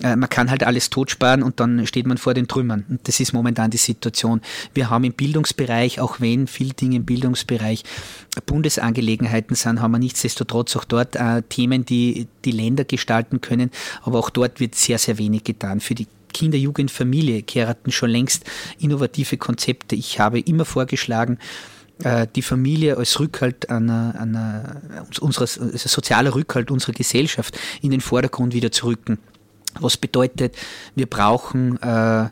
äh, 0.02 0.14
man 0.14 0.28
kann 0.28 0.50
halt 0.50 0.62
alles 0.62 0.90
totsparen 1.08 1.42
und 1.42 1.60
dann 1.60 1.86
steht 1.86 2.06
man 2.06 2.18
vor 2.18 2.34
den 2.34 2.48
Trümmern. 2.48 2.84
Und 2.88 3.00
das 3.08 3.20
ist 3.20 3.32
momentan 3.32 3.70
die 3.70 3.78
Situation. 3.78 4.40
Wir 4.74 4.90
haben 4.90 5.04
im 5.04 5.12
Bildungsbereich, 5.12 6.00
auch 6.00 6.20
wenn 6.20 6.46
viele 6.46 6.74
Dinge 6.74 6.96
im 6.96 7.04
Bildungsbereich 7.04 7.84
Bundesangelegenheiten 8.46 9.56
sind, 9.56 9.80
haben 9.80 9.92
wir 9.92 9.98
nichtsdestotrotz 9.98 10.76
auch 10.76 10.84
dort 10.84 11.16
äh, 11.16 11.42
Themen, 11.48 11.84
die 11.84 12.28
die 12.44 12.52
Länder 12.52 12.84
gestalten 12.84 13.40
können. 13.40 13.70
Aber 14.02 14.18
auch 14.18 14.30
dort 14.30 14.60
wird 14.60 14.74
sehr, 14.74 14.98
sehr 14.98 15.18
wenig 15.18 15.44
getan. 15.44 15.80
Für 15.80 15.94
die 15.94 16.06
Kinder, 16.32 16.58
Jugend, 16.58 16.90
Familie 16.90 17.42
kehrten 17.42 17.90
schon 17.90 18.10
längst 18.10 18.44
innovative 18.78 19.38
Konzepte. 19.38 19.96
Ich 19.96 20.20
habe 20.20 20.38
immer 20.40 20.66
vorgeschlagen, 20.66 21.38
äh, 22.04 22.26
die 22.36 22.42
Familie 22.42 22.96
als 22.96 23.18
Rückhalt 23.18 23.70
einer, 23.70 24.14
einer 24.20 24.82
unseres, 25.20 25.58
also 25.58 25.88
sozialer 25.88 26.34
Rückhalt 26.34 26.70
unserer 26.70 26.92
Gesellschaft 26.92 27.58
in 27.80 27.90
den 27.90 28.00
Vordergrund 28.00 28.54
wieder 28.54 28.70
zu 28.70 28.86
rücken. 28.86 29.18
Was 29.80 29.96
bedeutet, 29.96 30.56
wir 30.94 31.06
brauchen 31.06 31.80
äh, 31.82 32.28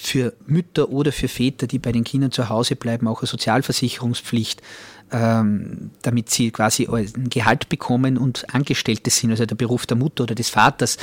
für 0.00 0.34
Mütter 0.46 0.90
oder 0.90 1.12
für 1.12 1.28
Väter, 1.28 1.66
die 1.66 1.78
bei 1.78 1.92
den 1.92 2.04
Kindern 2.04 2.30
zu 2.30 2.48
Hause 2.48 2.76
bleiben, 2.76 3.08
auch 3.08 3.20
eine 3.20 3.26
Sozialversicherungspflicht, 3.26 4.62
ähm, 5.10 5.90
damit 6.02 6.30
sie 6.30 6.50
quasi 6.50 6.86
ein 6.86 7.28
Gehalt 7.30 7.68
bekommen 7.68 8.18
und 8.18 8.54
Angestellte 8.54 9.10
sind, 9.10 9.30
also 9.30 9.46
der 9.46 9.54
Beruf 9.54 9.86
der 9.86 9.96
Mutter 9.96 10.24
oder 10.24 10.34
des 10.34 10.50
Vaters. 10.50 10.98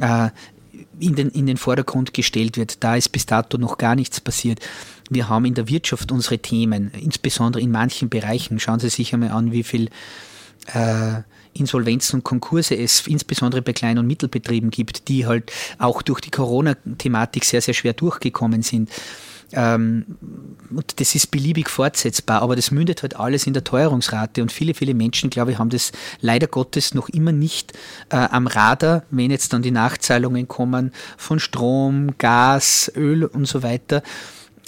Äh, 0.00 0.30
in 1.00 1.14
den, 1.14 1.28
in 1.30 1.46
den 1.46 1.56
Vordergrund 1.56 2.14
gestellt 2.14 2.56
wird. 2.56 2.82
Da 2.82 2.96
ist 2.96 3.10
bis 3.10 3.26
dato 3.26 3.58
noch 3.58 3.78
gar 3.78 3.94
nichts 3.94 4.20
passiert. 4.20 4.60
Wir 5.10 5.28
haben 5.28 5.44
in 5.44 5.54
der 5.54 5.68
Wirtschaft 5.68 6.12
unsere 6.12 6.38
Themen, 6.38 6.90
insbesondere 6.92 7.62
in 7.62 7.70
manchen 7.70 8.08
Bereichen. 8.08 8.60
Schauen 8.60 8.80
Sie 8.80 8.88
sich 8.88 9.12
einmal 9.12 9.30
an, 9.30 9.52
wie 9.52 9.62
viel 9.62 9.90
äh, 10.72 11.22
Insolvenzen 11.58 12.20
und 12.20 12.24
Konkurse 12.24 12.76
es 12.76 13.06
insbesondere 13.06 13.62
bei 13.62 13.72
Klein- 13.72 13.98
und 13.98 14.06
Mittelbetrieben 14.06 14.70
gibt, 14.70 15.08
die 15.08 15.26
halt 15.26 15.52
auch 15.78 16.02
durch 16.02 16.20
die 16.20 16.30
Corona-Thematik 16.30 17.44
sehr, 17.44 17.60
sehr 17.60 17.74
schwer 17.74 17.92
durchgekommen 17.92 18.62
sind. 18.62 18.90
Ähm, 19.52 20.04
und 20.70 21.00
das 21.00 21.14
ist 21.14 21.30
beliebig 21.30 21.70
fortsetzbar, 21.70 22.42
aber 22.42 22.54
das 22.54 22.70
mündet 22.70 23.02
halt 23.02 23.16
alles 23.16 23.46
in 23.46 23.54
der 23.54 23.64
Teuerungsrate 23.64 24.42
und 24.42 24.52
viele, 24.52 24.74
viele 24.74 24.92
Menschen, 24.92 25.30
glaube 25.30 25.52
ich, 25.52 25.58
haben 25.58 25.70
das 25.70 25.92
leider 26.20 26.46
Gottes 26.46 26.92
noch 26.94 27.08
immer 27.08 27.32
nicht 27.32 27.72
äh, 28.10 28.16
am 28.16 28.46
Radar, 28.46 29.04
wenn 29.10 29.30
jetzt 29.30 29.52
dann 29.52 29.62
die 29.62 29.70
Nachzahlungen 29.70 30.48
kommen 30.48 30.92
von 31.16 31.40
Strom, 31.40 32.18
Gas, 32.18 32.92
Öl 32.94 33.24
und 33.24 33.46
so 33.46 33.62
weiter 33.62 34.02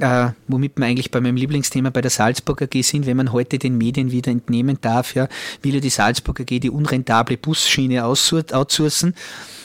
äh, 0.00 0.30
womit 0.48 0.78
wir 0.78 0.86
eigentlich 0.86 1.10
bei 1.10 1.20
meinem 1.20 1.36
Lieblingsthema 1.36 1.90
bei 1.90 2.00
der 2.00 2.10
Salzburg 2.10 2.62
AG 2.62 2.82
sind, 2.82 3.06
wenn 3.06 3.16
man 3.16 3.32
heute 3.32 3.58
den 3.58 3.78
Medien 3.78 4.10
wieder 4.10 4.30
entnehmen 4.30 4.78
darf, 4.80 5.14
ja, 5.14 5.28
will 5.62 5.74
ja 5.74 5.80
die 5.80 5.90
Salzburg 5.90 6.40
AG 6.40 6.60
die 6.60 6.70
unrentable 6.70 7.36
Busschiene 7.36 8.04
outsourcen. 8.04 9.14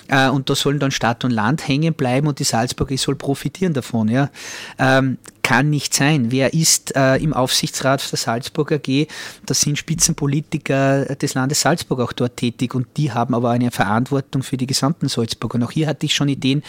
Äh, 0.08 0.30
und 0.30 0.50
da 0.50 0.56
sollen 0.56 0.80
dann 0.80 0.92
Stadt 0.92 1.24
und 1.24 1.32
Land 1.32 1.68
hängen 1.68 1.94
bleiben 1.94 2.28
und 2.28 2.40
die 2.40 2.44
Salzburg 2.44 2.92
AG 2.92 2.98
soll 2.98 3.16
profitieren 3.16 3.74
davon. 3.74 4.08
Ja. 4.08 4.30
Ähm, 4.78 5.18
kann 5.46 5.70
nicht 5.70 5.94
sein. 5.94 6.32
Wer 6.32 6.56
ist 6.56 6.96
äh, 6.96 7.18
im 7.18 7.32
Aufsichtsrat 7.32 8.12
der 8.12 8.18
Salzburg 8.18 8.72
AG? 8.72 9.08
Das 9.46 9.62
sind 9.62 9.78
Spitzenpolitiker 9.78 11.06
des 11.16 11.36
Landes 11.36 11.62
Salzburg 11.62 12.00
auch 12.00 12.14
dort 12.14 12.38
tätig 12.38 12.74
und 12.74 12.88
die 12.98 13.12
haben 13.12 13.36
aber 13.36 13.52
eine 13.52 13.70
Verantwortung 13.70 14.42
für 14.42 14.58
die 14.58 14.66
gesamten 14.66 15.08
Salzburger. 15.08 15.56
Und 15.56 15.64
auch 15.64 15.72
hier 15.72 15.86
hatte 15.86 16.08
ich 16.08 16.16
schon 16.16 16.30
Ideen 16.30 16.64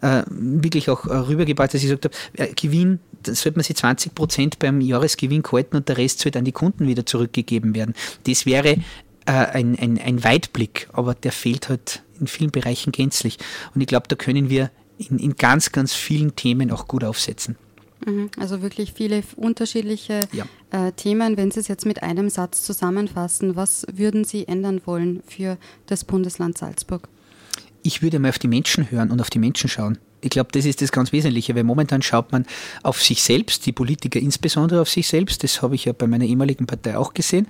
äh, 0.00 0.22
wirklich 0.28 0.90
auch 0.90 1.06
äh, 1.06 1.16
rübergebracht, 1.16 1.74
dass 1.74 1.82
ich 1.82 1.88
gesagt 1.90 2.04
habe, 2.04 2.14
äh, 2.36 2.54
Gewinn 2.54 3.00
dann 3.22 3.34
sollte 3.34 3.58
man 3.58 3.64
sich 3.64 3.76
20 3.76 4.14
Prozent 4.14 4.58
beim 4.58 4.80
Jahresgewinn 4.80 5.42
halten 5.52 5.76
und 5.76 5.88
der 5.88 5.98
Rest 5.98 6.20
sollte 6.20 6.38
an 6.38 6.44
die 6.44 6.52
Kunden 6.52 6.86
wieder 6.86 7.04
zurückgegeben 7.04 7.74
werden. 7.74 7.94
Das 8.26 8.46
wäre 8.46 8.76
äh, 9.30 9.46
ein, 9.52 9.78
ein, 9.78 9.98
ein 9.98 10.24
Weitblick, 10.24 10.88
aber 10.92 11.14
der 11.14 11.30
fehlt 11.30 11.68
halt 11.68 12.02
in 12.18 12.26
vielen 12.26 12.50
Bereichen 12.50 12.90
gänzlich. 12.90 13.38
Und 13.74 13.80
ich 13.80 13.86
glaube, 13.86 14.08
da 14.08 14.16
können 14.16 14.50
wir 14.50 14.70
in, 14.98 15.18
in 15.18 15.36
ganz, 15.36 15.70
ganz 15.70 15.94
vielen 15.94 16.34
Themen 16.34 16.72
auch 16.72 16.88
gut 16.88 17.04
aufsetzen. 17.04 17.56
Mhm. 18.04 18.30
Also 18.38 18.60
wirklich 18.60 18.92
viele 18.92 19.22
unterschiedliche 19.36 20.20
ja. 20.32 20.46
äh, 20.70 20.90
Themen. 20.92 21.36
Wenn 21.36 21.52
Sie 21.52 21.60
es 21.60 21.68
jetzt 21.68 21.86
mit 21.86 22.02
einem 22.02 22.28
Satz 22.28 22.62
zusammenfassen, 22.62 23.54
was 23.54 23.86
würden 23.92 24.24
Sie 24.24 24.48
ändern 24.48 24.80
wollen 24.84 25.22
für 25.28 25.58
das 25.86 26.04
Bundesland 26.04 26.58
Salzburg? 26.58 27.08
Ich 27.82 28.02
würde 28.02 28.18
mal 28.18 28.30
auf 28.30 28.38
die 28.38 28.48
Menschen 28.48 28.90
hören 28.90 29.10
und 29.10 29.20
auf 29.20 29.30
die 29.30 29.38
Menschen 29.38 29.68
schauen 29.70 29.98
ich 30.20 30.30
glaube, 30.30 30.50
das 30.52 30.64
ist 30.64 30.82
das 30.82 30.92
ganz 30.92 31.12
Wesentliche, 31.12 31.54
weil 31.54 31.64
momentan 31.64 32.02
schaut 32.02 32.32
man 32.32 32.46
auf 32.82 33.02
sich 33.02 33.22
selbst, 33.22 33.66
die 33.66 33.72
Politiker 33.72 34.20
insbesondere 34.20 34.80
auf 34.80 34.88
sich 34.88 35.08
selbst, 35.08 35.42
das 35.42 35.62
habe 35.62 35.74
ich 35.74 35.84
ja 35.86 35.92
bei 35.92 36.06
meiner 36.06 36.24
ehemaligen 36.24 36.66
Partei 36.66 36.96
auch 36.96 37.14
gesehen, 37.14 37.46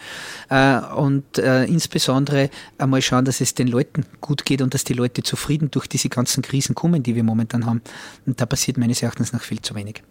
äh, 0.48 0.78
und 0.96 1.38
äh, 1.38 1.64
insbesondere 1.64 2.50
einmal 2.78 3.02
schauen, 3.02 3.24
dass 3.24 3.40
es 3.40 3.54
den 3.54 3.68
Leuten 3.68 4.04
gut 4.20 4.44
geht 4.44 4.62
und 4.62 4.74
dass 4.74 4.84
die 4.84 4.94
Leute 4.94 5.22
zufrieden 5.22 5.70
durch 5.70 5.86
diese 5.86 6.08
ganzen 6.08 6.42
Krisen 6.42 6.74
kommen, 6.74 7.02
die 7.02 7.14
wir 7.14 7.24
momentan 7.24 7.66
haben. 7.66 7.82
Und 8.26 8.40
da 8.40 8.46
passiert 8.46 8.78
meines 8.78 9.02
Erachtens 9.02 9.32
noch 9.32 9.42
viel 9.42 9.60
zu 9.60 9.74
wenig. 9.74 10.02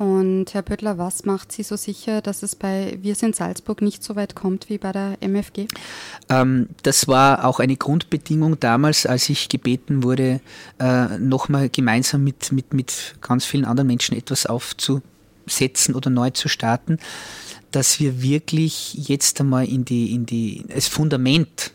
Und 0.00 0.54
Herr 0.54 0.62
Böttler, 0.62 0.96
was 0.96 1.26
macht 1.26 1.52
Sie 1.52 1.62
so 1.62 1.76
sicher, 1.76 2.22
dass 2.22 2.42
es 2.42 2.56
bei 2.56 2.96
Wir 3.02 3.14
sind 3.14 3.36
Salzburg 3.36 3.82
nicht 3.82 4.02
so 4.02 4.16
weit 4.16 4.34
kommt 4.34 4.70
wie 4.70 4.78
bei 4.78 4.92
der 4.92 5.18
MFG? 5.20 5.66
Ähm, 6.30 6.70
das 6.82 7.06
war 7.06 7.44
auch 7.44 7.60
eine 7.60 7.76
Grundbedingung 7.76 8.58
damals, 8.58 9.04
als 9.04 9.28
ich 9.28 9.50
gebeten 9.50 10.02
wurde, 10.02 10.40
äh, 10.78 11.18
nochmal 11.18 11.68
gemeinsam 11.68 12.24
mit, 12.24 12.50
mit, 12.50 12.72
mit 12.72 13.16
ganz 13.20 13.44
vielen 13.44 13.66
anderen 13.66 13.88
Menschen 13.88 14.16
etwas 14.16 14.46
aufzusetzen 14.46 15.94
oder 15.94 16.08
neu 16.08 16.30
zu 16.30 16.48
starten, 16.48 16.96
dass 17.70 18.00
wir 18.00 18.22
wirklich 18.22 18.94
jetzt 18.94 19.38
einmal 19.38 19.68
in 19.68 19.84
die, 19.84 20.14
in 20.14 20.24
die, 20.24 20.64
als 20.74 20.88
Fundament 20.88 21.72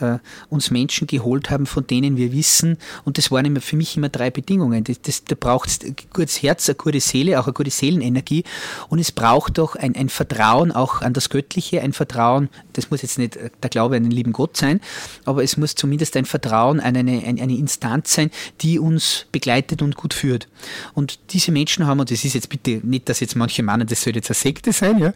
äh, 0.00 0.18
uns 0.48 0.70
Menschen 0.70 1.06
geholt 1.06 1.50
haben, 1.50 1.66
von 1.66 1.86
denen 1.86 2.16
wir 2.16 2.32
wissen, 2.32 2.76
und 3.04 3.18
das 3.18 3.30
waren 3.30 3.44
immer 3.44 3.60
für 3.60 3.76
mich 3.76 3.96
immer 3.96 4.08
drei 4.08 4.30
Bedingungen. 4.30 4.84
Das, 4.84 5.00
das, 5.02 5.24
da 5.24 5.36
braucht 5.38 5.68
es 5.68 5.80
ein 5.82 5.96
gutes 6.12 6.42
Herz, 6.42 6.68
eine 6.68 6.76
gute 6.76 7.00
Seele, 7.00 7.38
auch 7.40 7.46
eine 7.46 7.52
gute 7.52 7.70
Seelenenergie 7.70 8.44
und 8.88 8.98
es 8.98 9.12
braucht 9.12 9.58
auch 9.58 9.76
ein, 9.76 9.94
ein 9.96 10.08
Vertrauen 10.08 10.72
auch 10.72 11.02
an 11.02 11.12
das 11.12 11.30
Göttliche, 11.30 11.82
ein 11.82 11.92
Vertrauen, 11.92 12.48
das 12.72 12.90
muss 12.90 13.02
jetzt 13.02 13.18
nicht 13.18 13.38
der 13.62 13.70
Glaube 13.70 13.96
an 13.96 14.02
den 14.02 14.12
lieben 14.12 14.32
Gott 14.32 14.56
sein, 14.56 14.80
aber 15.24 15.42
es 15.42 15.56
muss 15.56 15.74
zumindest 15.74 16.16
ein 16.16 16.24
Vertrauen 16.24 16.80
an 16.80 16.96
eine, 16.96 17.22
eine, 17.24 17.42
eine 17.42 17.56
Instanz 17.56 18.14
sein, 18.14 18.30
die 18.60 18.78
uns 18.78 19.26
begleitet 19.32 19.82
und 19.82 19.96
gut 19.96 20.14
führt. 20.14 20.48
Und 20.94 21.18
diese 21.30 21.52
Menschen 21.52 21.86
haben, 21.86 22.00
und 22.00 22.10
das 22.10 22.24
ist 22.24 22.34
jetzt 22.34 22.48
bitte 22.48 22.80
nicht, 22.82 23.08
dass 23.08 23.20
jetzt 23.20 23.36
manche 23.36 23.62
meinen, 23.62 23.86
das 23.86 24.02
soll 24.02 24.14
jetzt 24.14 24.30
eine 24.30 24.34
Sekte 24.34 24.72
sein, 24.72 24.98
ja, 24.98 25.08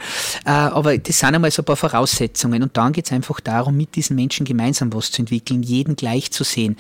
äh, 0.44 0.50
aber 0.50 0.98
das 0.98 1.18
sind 1.18 1.34
einmal 1.34 1.50
so 1.50 1.62
ein 1.62 1.64
paar 1.64 1.76
Voraussetzungen 1.76 2.62
und 2.62 2.76
dann 2.76 2.92
geht 2.92 3.06
es 3.06 3.12
einfach 3.12 3.40
darum, 3.40 3.76
mit 3.76 3.94
diesen 3.96 4.16
Menschen 4.16 4.44
gemeinsam 4.44 4.73
gemeinsam 4.74 4.92
was 4.92 5.10
zu 5.10 5.22
entwickeln, 5.22 5.62
jeden 5.62 5.96
gleich 5.96 6.30
zu 6.30 6.44
sehen 6.44 6.76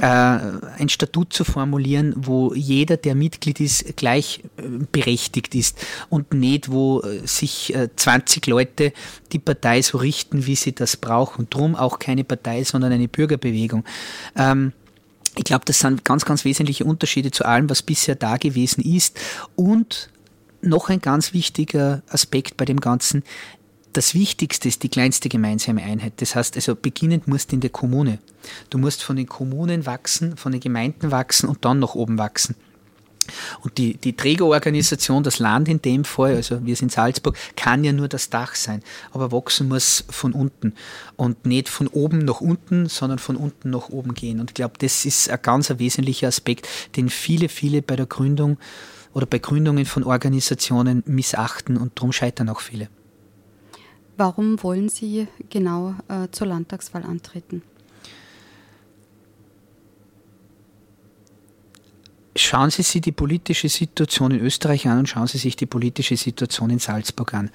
äh, 0.00 0.06
ein 0.06 0.88
Statut 0.88 1.32
zu 1.32 1.44
formulieren, 1.44 2.14
wo 2.16 2.54
jeder, 2.54 2.96
der 2.96 3.14
Mitglied 3.14 3.60
ist, 3.60 3.96
gleich 3.96 4.42
äh, 4.56 5.48
ist 5.52 5.76
und 6.08 6.32
nicht, 6.32 6.70
wo 6.70 7.00
äh, 7.00 7.26
sich 7.26 7.74
20 7.96 8.46
Leute 8.46 8.92
die 9.32 9.38
Partei 9.38 9.82
so 9.82 9.98
richten, 9.98 10.46
wie 10.46 10.56
sie 10.56 10.72
das 10.72 10.96
brauchen. 10.96 11.48
Drum 11.50 11.76
auch 11.76 11.98
keine 11.98 12.24
Partei, 12.24 12.64
sondern 12.64 12.92
eine 12.92 13.08
Bürgerbewegung. 13.08 13.84
Ähm, 14.36 14.72
ich 15.36 15.44
glaube, 15.44 15.64
das 15.66 15.80
sind 15.80 16.04
ganz, 16.04 16.24
ganz 16.24 16.44
wesentliche 16.44 16.84
Unterschiede 16.84 17.30
zu 17.30 17.44
allem, 17.44 17.68
was 17.68 17.82
bisher 17.82 18.14
da 18.14 18.38
gewesen 18.38 18.82
ist. 18.82 19.20
Und 19.54 20.08
noch 20.62 20.88
ein 20.88 21.00
ganz 21.00 21.34
wichtiger 21.34 22.02
Aspekt 22.08 22.56
bei 22.56 22.64
dem 22.64 22.80
Ganzen, 22.80 23.22
das 23.92 24.14
Wichtigste 24.14 24.68
ist 24.68 24.82
die 24.82 24.88
kleinste 24.88 25.28
gemeinsame 25.28 25.82
Einheit. 25.82 26.14
Das 26.18 26.34
heißt 26.34 26.56
also, 26.56 26.76
beginnend 26.76 27.26
musst 27.26 27.50
du 27.50 27.56
in 27.56 27.60
der 27.60 27.70
Kommune. 27.70 28.18
Du 28.70 28.78
musst 28.78 29.02
von 29.02 29.16
den 29.16 29.26
Kommunen 29.26 29.86
wachsen, 29.86 30.36
von 30.36 30.52
den 30.52 30.60
Gemeinden 30.60 31.10
wachsen 31.10 31.48
und 31.48 31.64
dann 31.64 31.80
nach 31.80 31.94
oben 31.94 32.18
wachsen. 32.18 32.54
Und 33.60 33.78
die, 33.78 33.96
die 33.96 34.16
Trägerorganisation, 34.16 35.22
das 35.22 35.38
Land 35.38 35.68
in 35.68 35.82
dem 35.82 36.04
Fall, 36.04 36.36
also 36.36 36.64
wir 36.64 36.74
sind 36.74 36.90
Salzburg, 36.90 37.36
kann 37.56 37.84
ja 37.84 37.92
nur 37.92 38.08
das 38.08 38.30
Dach 38.30 38.54
sein. 38.54 38.82
Aber 39.12 39.32
wachsen 39.32 39.68
muss 39.68 40.04
von 40.08 40.32
unten. 40.32 40.74
Und 41.16 41.46
nicht 41.46 41.68
von 41.68 41.86
oben 41.88 42.18
nach 42.18 42.40
unten, 42.40 42.88
sondern 42.88 43.18
von 43.18 43.36
unten 43.36 43.70
nach 43.70 43.88
oben 43.88 44.14
gehen. 44.14 44.40
Und 44.40 44.50
ich 44.50 44.54
glaube, 44.54 44.74
das 44.78 45.04
ist 45.04 45.30
ein 45.30 45.38
ganz 45.42 45.72
wesentlicher 45.76 46.28
Aspekt, 46.28 46.68
den 46.96 47.08
viele, 47.08 47.48
viele 47.48 47.82
bei 47.82 47.96
der 47.96 48.06
Gründung 48.06 48.58
oder 49.12 49.26
bei 49.26 49.38
Gründungen 49.38 49.86
von 49.86 50.04
Organisationen 50.04 51.02
missachten 51.06 51.76
und 51.76 51.98
darum 51.98 52.12
scheitern 52.12 52.48
auch 52.48 52.60
viele. 52.60 52.88
Warum 54.20 54.62
wollen 54.62 54.90
Sie 54.90 55.28
genau 55.48 55.94
äh, 56.08 56.28
zur 56.30 56.48
Landtagswahl 56.48 57.04
antreten? 57.04 57.62
schauen 62.36 62.70
Sie 62.70 62.82
sich 62.82 63.00
die 63.00 63.12
politische 63.12 63.70
Situation 63.70 64.30
in 64.30 64.40
Österreich 64.40 64.86
an 64.86 64.98
und 64.98 65.08
schauen 65.08 65.26
Sie 65.26 65.38
sich 65.38 65.56
die 65.56 65.66
politische 65.66 66.18
Situation 66.18 66.68
in 66.68 66.78
Salzburg 66.78 67.32
an. 67.32 67.50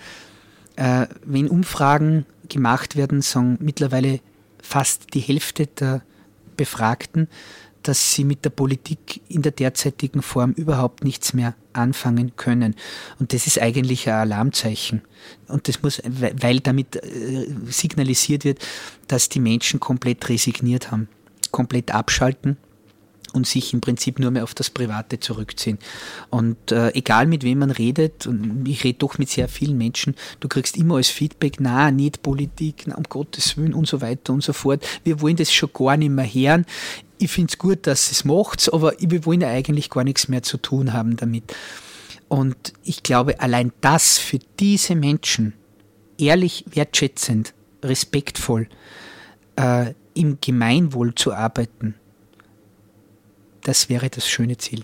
Äh, 0.76 1.06
wenn 1.24 1.50
Umfragen 1.50 2.26
gemacht 2.50 2.96
werden, 2.96 3.22
sagen 3.22 3.60
mittlerweile 3.62 4.20
fast 4.60 5.14
die 5.14 5.20
Hälfte 5.20 5.68
der 5.68 6.02
Befragten, 6.58 7.28
dass 7.88 8.14
sie 8.14 8.24
mit 8.24 8.44
der 8.44 8.50
Politik 8.50 9.22
in 9.28 9.42
der 9.44 9.52
derzeitigen 9.52 10.22
Form 10.22 10.52
überhaupt 10.54 11.04
nichts 11.04 11.34
mehr 11.34 11.56
anfangen 11.74 12.36
können. 12.36 12.76
Und 13.20 13.34
das 13.34 13.48
ist 13.48 13.62
eigentlich 13.62 14.08
ein 14.10 14.16
Alarmzeichen. 14.16 15.02
Und 15.48 15.68
das 15.68 15.84
muss, 15.84 16.02
weil 16.06 16.62
damit 16.62 16.96
äh, 16.96 17.48
signalisiert 17.68 18.44
wird, 18.44 18.60
dass 19.08 19.30
die 19.30 19.40
Menschen 19.40 19.80
komplett 19.80 20.28
resigniert 20.30 20.92
haben, 20.92 21.08
komplett 21.52 21.94
abschalten 21.94 22.58
und 23.36 23.46
sich 23.46 23.74
im 23.74 23.82
Prinzip 23.82 24.18
nur 24.18 24.32
mehr 24.32 24.44
auf 24.44 24.54
das 24.54 24.70
Private 24.70 25.20
zurückziehen. 25.20 25.78
Und 26.30 26.72
äh, 26.72 26.92
egal 26.94 27.28
mit 27.28 27.44
wem 27.44 27.60
man 27.60 27.72
redet, 27.72 28.26
und 28.26 28.66
ich 28.68 28.84
rede 28.84 29.00
doch 29.00 29.18
mit 29.18 29.30
sehr 29.30 29.48
vielen 29.48 29.78
Menschen, 29.78 30.16
du 30.40 30.48
kriegst 30.48 30.78
immer 30.78 30.96
als 30.96 31.10
Feedback, 31.10 31.58
na, 31.60 31.92
nicht 31.92 32.24
Politik, 32.24 32.84
na, 32.88 32.96
um 32.96 33.04
Gottes 33.04 33.58
Willen 33.58 33.74
und 33.74 33.88
so 33.88 34.02
weiter 34.02 34.34
und 34.34 34.42
so 34.42 34.54
fort. 34.54 34.88
Wir 35.04 35.22
wollen 35.22 35.36
das 35.36 35.54
schon 35.54 35.70
gar 35.74 35.98
nicht 35.98 36.10
mehr 36.10 36.26
hören. 36.26 36.66
Ich 37.18 37.32
finde 37.32 37.52
es 37.52 37.58
gut, 37.58 37.88
dass 37.88 38.12
es 38.12 38.26
macht, 38.26 38.72
aber 38.74 38.94
wir 39.00 39.26
wollen 39.26 39.42
ja 39.42 39.50
eigentlich 39.50 39.90
gar 39.90 40.04
nichts 40.04 40.28
mehr 40.28 40.44
zu 40.44 40.58
tun 40.58 40.94
haben 40.94 41.16
damit. 41.16 41.56
Und 42.28 42.74
ich 42.84 43.04
glaube, 43.04 43.40
allein 43.40 43.72
das 43.82 44.18
für 44.18 44.40
diese 44.60 44.96
Menschen, 44.96 45.54
ehrlich, 46.18 46.66
wertschätzend, 46.70 47.54
respektvoll, 47.84 48.68
äh, 49.56 49.94
im 50.14 50.40
Gemeinwohl 50.42 51.14
zu 51.16 51.34
arbeiten, 51.34 51.96
das 53.62 53.90
wäre 53.90 54.10
das 54.10 54.28
schöne 54.28 54.58
Ziel. 54.58 54.84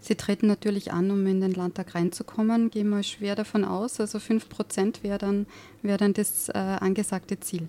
Sie 0.00 0.16
treten 0.16 0.48
natürlich 0.48 0.92
an, 0.92 1.10
um 1.10 1.26
in 1.26 1.40
den 1.40 1.54
Landtag 1.54 1.94
reinzukommen. 1.94 2.70
Gehen 2.70 2.90
wir 2.90 3.02
schwer 3.02 3.34
davon 3.36 3.64
aus. 3.64 4.00
Also 4.00 4.18
5 4.18 4.50
Prozent 4.50 5.02
wäre 5.02 5.16
dann, 5.16 5.46
wär 5.80 5.96
dann 5.96 6.12
das 6.12 6.50
äh, 6.50 6.58
angesagte 6.58 7.40
Ziel. 7.40 7.68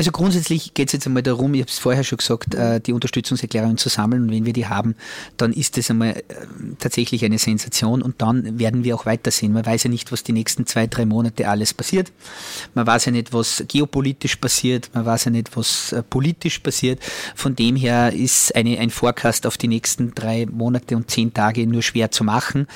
Also 0.00 0.12
grundsätzlich 0.12 0.72
geht 0.72 0.88
es 0.88 0.94
jetzt 0.94 1.06
einmal 1.06 1.22
darum, 1.22 1.52
ich 1.52 1.60
habe 1.60 1.70
es 1.70 1.78
vorher 1.78 2.04
schon 2.04 2.16
gesagt, 2.16 2.54
äh, 2.54 2.80
die 2.80 2.94
Unterstützungserklärungen 2.94 3.76
zu 3.76 3.90
sammeln 3.90 4.22
und 4.22 4.30
wenn 4.30 4.46
wir 4.46 4.54
die 4.54 4.66
haben, 4.66 4.94
dann 5.36 5.52
ist 5.52 5.76
das 5.76 5.90
einmal 5.90 6.16
äh, 6.16 6.22
tatsächlich 6.78 7.22
eine 7.22 7.36
Sensation 7.36 8.00
und 8.00 8.22
dann 8.22 8.58
werden 8.58 8.82
wir 8.82 8.94
auch 8.94 9.04
weitersehen. 9.04 9.52
Man 9.52 9.66
weiß 9.66 9.84
ja 9.84 9.90
nicht, 9.90 10.10
was 10.10 10.22
die 10.22 10.32
nächsten 10.32 10.64
zwei, 10.64 10.86
drei 10.86 11.04
Monate 11.04 11.46
alles 11.46 11.74
passiert. 11.74 12.12
Man 12.72 12.86
weiß 12.86 13.04
ja 13.04 13.12
nicht, 13.12 13.34
was 13.34 13.62
geopolitisch 13.68 14.36
passiert, 14.36 14.88
man 14.94 15.04
weiß 15.04 15.26
ja 15.26 15.32
nicht, 15.32 15.54
was 15.54 15.92
äh, 15.92 16.02
politisch 16.02 16.60
passiert. 16.60 16.98
Von 17.34 17.54
dem 17.54 17.76
her 17.76 18.10
ist 18.10 18.56
eine, 18.56 18.78
ein 18.78 18.88
Forecast 18.88 19.46
auf 19.46 19.58
die 19.58 19.68
nächsten 19.68 20.14
drei 20.14 20.46
Monate 20.46 20.96
und 20.96 21.10
zehn 21.10 21.34
Tage 21.34 21.66
nur 21.66 21.82
schwer 21.82 22.10
zu 22.10 22.24
machen. 22.24 22.68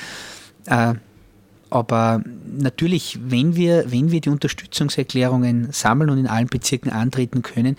Aber 1.75 2.23
natürlich, 2.57 3.19
wenn 3.21 3.57
wir, 3.57 3.90
wenn 3.90 4.12
wir 4.12 4.21
die 4.21 4.28
Unterstützungserklärungen 4.28 5.73
sammeln 5.73 6.09
und 6.09 6.19
in 6.19 6.28
allen 6.28 6.47
Bezirken 6.47 6.93
antreten 6.93 7.43
können, 7.43 7.75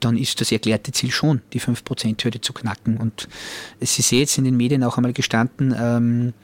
dann 0.00 0.18
ist 0.18 0.42
das 0.42 0.52
erklärte 0.52 0.92
Ziel 0.92 1.10
schon, 1.10 1.40
die 1.54 1.60
5%-Hürde 1.62 2.42
zu 2.42 2.52
knacken. 2.52 2.98
Und 2.98 3.26
es 3.80 3.98
ist 3.98 4.10
jetzt 4.10 4.36
in 4.36 4.44
den 4.44 4.54
Medien 4.54 4.84
auch 4.84 4.98
einmal 4.98 5.14
gestanden, 5.14 5.74
ähm, 5.80 6.34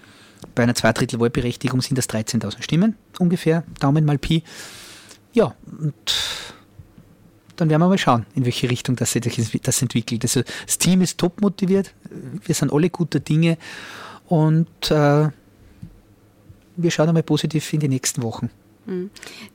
bei 0.55 0.63
einer 0.63 0.75
Zweidrittel-Wahlberechtigung 0.75 1.83
sind 1.83 1.99
das 1.99 2.09
13.000 2.09 2.63
Stimmen 2.63 2.97
ungefähr, 3.19 3.65
Daumen 3.81 4.07
mal 4.07 4.17
Pi. 4.17 4.43
Ja, 5.35 5.55
und 5.79 5.95
dann 7.57 7.69
werden 7.69 7.83
wir 7.83 7.89
mal 7.89 7.99
schauen, 7.99 8.25
in 8.35 8.47
welche 8.47 8.71
Richtung 8.71 8.97
das, 8.97 9.15
das 9.63 9.83
entwickelt. 9.83 10.25
Also 10.25 10.43
das 10.65 10.79
Team 10.79 11.03
ist 11.03 11.19
top 11.19 11.43
motiviert, 11.43 11.93
wir 12.47 12.55
sind 12.55 12.73
alle 12.73 12.89
guter 12.89 13.21
Dinge 13.21 13.59
und 14.27 14.91
äh, 14.91 15.29
wir 16.77 16.91
schauen 16.91 17.09
einmal 17.09 17.23
positiv 17.23 17.73
in 17.73 17.81
die 17.81 17.89
nächsten 17.89 18.23
Wochen. 18.23 18.51
Hm. 18.87 19.11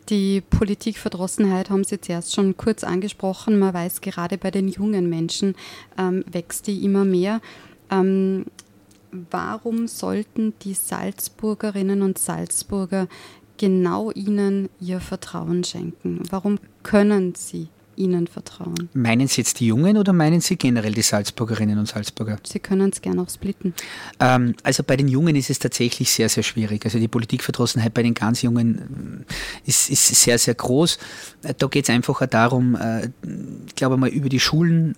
Die 0.09 0.41
Politikverdrossenheit 0.41 1.69
haben 1.69 1.83
Sie 1.83 2.01
zuerst 2.01 2.33
schon 2.33 2.57
kurz 2.57 2.83
angesprochen. 2.83 3.59
Man 3.59 3.73
weiß, 3.73 4.01
gerade 4.01 4.38
bei 4.38 4.51
den 4.51 4.67
jungen 4.67 5.09
Menschen 5.09 5.55
ähm, 5.97 6.23
wächst 6.31 6.67
die 6.67 6.83
immer 6.83 7.05
mehr. 7.05 7.41
Ähm, 7.91 8.45
warum 9.31 9.88
sollten 9.88 10.53
die 10.63 10.73
Salzburgerinnen 10.73 12.01
und 12.01 12.17
Salzburger 12.17 13.07
genau 13.57 14.11
Ihnen 14.11 14.69
ihr 14.79 14.99
Vertrauen 14.99 15.63
schenken? 15.63 16.23
Warum 16.29 16.59
können 16.81 17.35
Sie 17.35 17.67
Ihnen 18.00 18.27
vertrauen. 18.27 18.89
Meinen 18.94 19.27
Sie 19.27 19.41
jetzt 19.41 19.60
die 19.60 19.68
Jungen 19.68 19.98
oder 19.98 20.13
meinen 20.13 20.41
Sie 20.41 20.56
generell 20.56 20.94
die 20.94 21.01
Salzburgerinnen 21.01 21.77
und 21.77 21.88
Salzburger? 21.88 22.39
Sie 22.44 22.60
können 22.60 22.89
es 22.91 23.01
gerne 23.01 23.22
auch 23.22 23.29
splitten. 23.29 23.74
Ähm, 24.20 24.56
also 24.63 24.84
bei 24.84 24.96
den 24.96 25.08
Jungen 25.08 25.36
ist 25.36 25.50
es 25.50 25.60
tatsächlich 25.60 26.09
sehr, 26.12 26.29
sehr 26.29 26.44
schwierig. 26.44 26.85
Also 26.85 26.98
die 26.98 27.07
Politikverdrossenheit 27.07 27.94
bei 27.94 28.03
den 28.03 28.14
ganz 28.14 28.42
Jungen 28.42 29.25
äh, 29.27 29.70
ist, 29.70 29.90
ist 29.90 30.07
sehr, 30.07 30.40
sehr 30.40 30.55
groß. 30.55 30.98
Äh, 31.44 31.53
da 31.57 31.68
geht 31.68 31.83
es 31.83 31.90
einfach 31.90 32.25
darum, 32.27 32.75
äh, 32.75 33.09
ich 33.68 33.75
glaube 33.75 33.98
mal 33.98 34.09
über 34.09 34.29
die 34.29 34.40
Schulen 34.40 34.96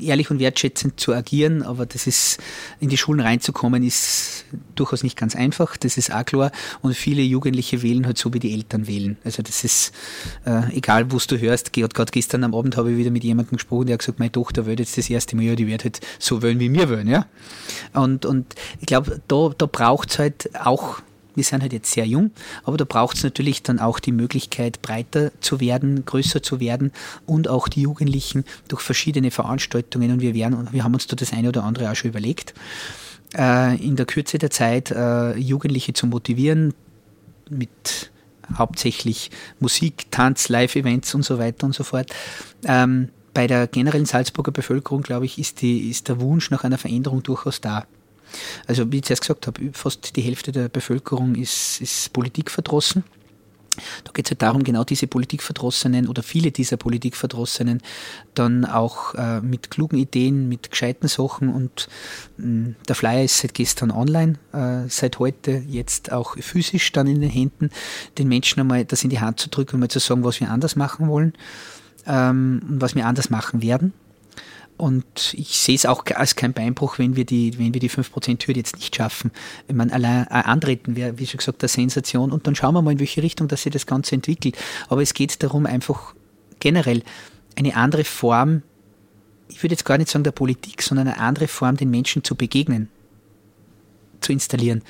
ehrlich 0.00 0.30
und 0.30 0.38
wertschätzend 0.38 1.00
zu 1.00 1.12
agieren, 1.14 1.62
aber 1.62 1.86
das 1.86 2.06
ist, 2.06 2.38
in 2.80 2.88
die 2.88 2.96
Schulen 2.96 3.20
reinzukommen, 3.20 3.82
ist 3.82 4.44
durchaus 4.74 5.02
nicht 5.02 5.16
ganz 5.16 5.36
einfach, 5.36 5.76
das 5.76 5.96
ist 5.96 6.12
auch 6.12 6.24
klar. 6.24 6.52
Und 6.82 6.94
viele 6.94 7.22
Jugendliche 7.22 7.82
wählen 7.82 8.06
halt 8.06 8.18
so, 8.18 8.32
wie 8.32 8.38
die 8.38 8.52
Eltern 8.52 8.86
wählen. 8.86 9.16
Also 9.24 9.42
das 9.42 9.64
ist, 9.64 9.92
äh, 10.44 10.76
egal 10.76 11.10
wo 11.12 11.18
du 11.18 11.38
hörst, 11.38 11.72
gerade 11.72 12.12
gestern 12.12 12.44
am 12.44 12.54
Abend 12.54 12.76
habe 12.76 12.92
ich 12.92 12.96
wieder 12.96 13.10
mit 13.10 13.24
jemandem 13.24 13.56
gesprochen, 13.56 13.86
der 13.86 13.94
hat 13.94 14.00
gesagt, 14.00 14.18
meine 14.18 14.32
Tochter 14.32 14.66
will 14.66 14.78
jetzt 14.78 14.96
das 14.96 15.10
erste 15.10 15.36
Mal, 15.36 15.42
ja, 15.42 15.54
die 15.54 15.66
wird 15.66 15.84
halt 15.84 16.00
so 16.18 16.42
wollen, 16.42 16.60
wie 16.60 16.72
wir 16.72 16.88
wollen, 16.88 17.08
ja. 17.08 17.26
Und, 17.92 18.24
und 18.24 18.54
ich 18.80 18.86
glaube, 18.86 19.20
da, 19.28 19.50
da 19.56 19.66
braucht 19.66 20.10
es 20.10 20.18
halt 20.18 20.50
auch 20.64 21.00
wir 21.38 21.44
sind 21.44 21.62
halt 21.62 21.72
jetzt 21.72 21.90
sehr 21.90 22.06
jung, 22.06 22.32
aber 22.64 22.76
da 22.76 22.84
braucht 22.84 23.16
es 23.16 23.22
natürlich 23.22 23.62
dann 23.62 23.78
auch 23.78 23.98
die 24.00 24.12
Möglichkeit, 24.12 24.82
breiter 24.82 25.30
zu 25.40 25.60
werden, 25.60 26.04
größer 26.04 26.42
zu 26.42 26.60
werden 26.60 26.92
und 27.24 27.48
auch 27.48 27.68
die 27.68 27.80
Jugendlichen 27.80 28.44
durch 28.68 28.82
verschiedene 28.82 29.30
Veranstaltungen 29.30 30.12
und 30.12 30.20
wir 30.20 30.34
werden, 30.34 30.68
wir 30.72 30.84
haben 30.84 30.94
uns 30.94 31.06
da 31.06 31.16
das 31.16 31.32
eine 31.32 31.48
oder 31.48 31.64
andere 31.64 31.90
auch 31.90 31.94
schon 31.94 32.10
überlegt, 32.10 32.52
äh, 33.36 33.76
in 33.82 33.96
der 33.96 34.04
Kürze 34.04 34.38
der 34.38 34.50
Zeit 34.50 34.90
äh, 34.90 35.36
Jugendliche 35.36 35.94
zu 35.94 36.06
motivieren 36.06 36.74
mit 37.48 38.10
hauptsächlich 38.56 39.30
Musik, 39.60 40.10
Tanz, 40.10 40.48
Live-Events 40.48 41.14
und 41.14 41.24
so 41.24 41.38
weiter 41.38 41.66
und 41.66 41.74
so 41.74 41.84
fort. 41.84 42.10
Ähm, 42.64 43.10
bei 43.34 43.46
der 43.46 43.66
generellen 43.66 44.06
Salzburger 44.06 44.52
Bevölkerung, 44.52 45.02
glaube 45.02 45.26
ich, 45.26 45.38
ist, 45.38 45.62
die, 45.62 45.90
ist 45.90 46.08
der 46.08 46.20
Wunsch 46.20 46.50
nach 46.50 46.64
einer 46.64 46.78
Veränderung 46.78 47.22
durchaus 47.22 47.60
da. 47.60 47.86
Also 48.66 48.90
wie 48.92 48.98
ich 48.98 49.04
zuerst 49.04 49.22
gesagt 49.22 49.46
habe, 49.46 49.70
fast 49.72 50.16
die 50.16 50.22
Hälfte 50.22 50.52
der 50.52 50.68
Bevölkerung 50.68 51.34
ist, 51.34 51.80
ist 51.80 52.12
politikverdrossen. 52.12 53.04
Da 54.04 54.12
geht 54.12 54.26
es 54.26 54.30
halt 54.30 54.42
darum, 54.42 54.64
genau 54.64 54.84
diese 54.84 55.06
Politikverdrossenen 55.06 56.08
oder 56.08 56.22
viele 56.22 56.50
dieser 56.50 56.76
Politikverdrossenen 56.76 57.80
dann 58.34 58.64
auch 58.64 59.14
äh, 59.14 59.40
mit 59.40 59.70
klugen 59.70 59.98
Ideen, 59.98 60.48
mit 60.48 60.70
gescheiten 60.70 61.08
Sachen 61.08 61.48
und 61.48 61.88
mh, 62.36 62.44
hm, 62.44 62.76
der 62.88 62.94
Flyer 62.94 63.24
ist 63.24 63.38
seit 63.38 63.54
gestern 63.54 63.90
online, 63.90 64.34
äh, 64.52 64.88
seit 64.88 65.18
heute 65.18 65.62
jetzt 65.68 66.12
auch 66.12 66.36
physisch 66.38 66.92
dann 66.92 67.06
in 67.06 67.20
den 67.20 67.30
Händen, 67.30 67.70
den 68.18 68.28
Menschen 68.28 68.60
einmal 68.60 68.84
das 68.84 69.04
in 69.04 69.10
die 69.10 69.20
Hand 69.20 69.40
zu 69.40 69.48
drücken 69.48 69.76
und 69.76 69.80
mal 69.80 69.88
zu 69.88 70.00
sagen, 70.00 70.24
was 70.24 70.40
wir 70.40 70.50
anders 70.50 70.76
machen 70.76 71.08
wollen 71.08 71.34
ähm, 72.06 72.62
und 72.68 72.80
was 72.80 72.94
wir 72.94 73.06
anders 73.06 73.30
machen 73.30 73.62
werden. 73.62 73.92
Und 74.78 75.34
ich 75.34 75.58
sehe 75.58 75.74
es 75.74 75.86
auch 75.86 76.04
als 76.14 76.36
kein 76.36 76.52
Beinbruch, 76.52 76.98
wenn 76.98 77.16
wir 77.16 77.24
die, 77.24 77.58
wenn 77.58 77.74
wir 77.74 77.80
die 77.80 77.90
5%-Hürde 77.90 78.60
jetzt 78.60 78.76
nicht 78.76 78.94
schaffen. 78.94 79.32
Wenn 79.66 79.76
man 79.76 79.90
allein 79.90 80.26
äh, 80.28 80.34
antreten 80.34 80.94
wäre, 80.94 81.18
wie 81.18 81.26
schon 81.26 81.38
gesagt, 81.38 81.62
eine 81.62 81.68
Sensation. 81.68 82.30
Und 82.30 82.46
dann 82.46 82.54
schauen 82.54 82.74
wir 82.74 82.82
mal, 82.82 82.92
in 82.92 83.00
welche 83.00 83.22
Richtung 83.22 83.50
sich 83.50 83.72
das 83.72 83.86
Ganze 83.86 84.14
entwickelt. 84.14 84.56
Aber 84.88 85.02
es 85.02 85.14
geht 85.14 85.42
darum, 85.42 85.66
einfach 85.66 86.14
generell 86.60 87.02
eine 87.56 87.74
andere 87.74 88.04
Form, 88.04 88.62
ich 89.48 89.62
würde 89.62 89.72
jetzt 89.72 89.84
gar 89.84 89.98
nicht 89.98 90.10
sagen 90.10 90.22
der 90.22 90.30
Politik, 90.30 90.80
sondern 90.80 91.08
eine 91.08 91.18
andere 91.18 91.48
Form, 91.48 91.76
den 91.76 91.90
Menschen 91.90 92.22
zu 92.22 92.36
begegnen, 92.36 92.88
zu 94.20 94.32
installieren. 94.32 94.82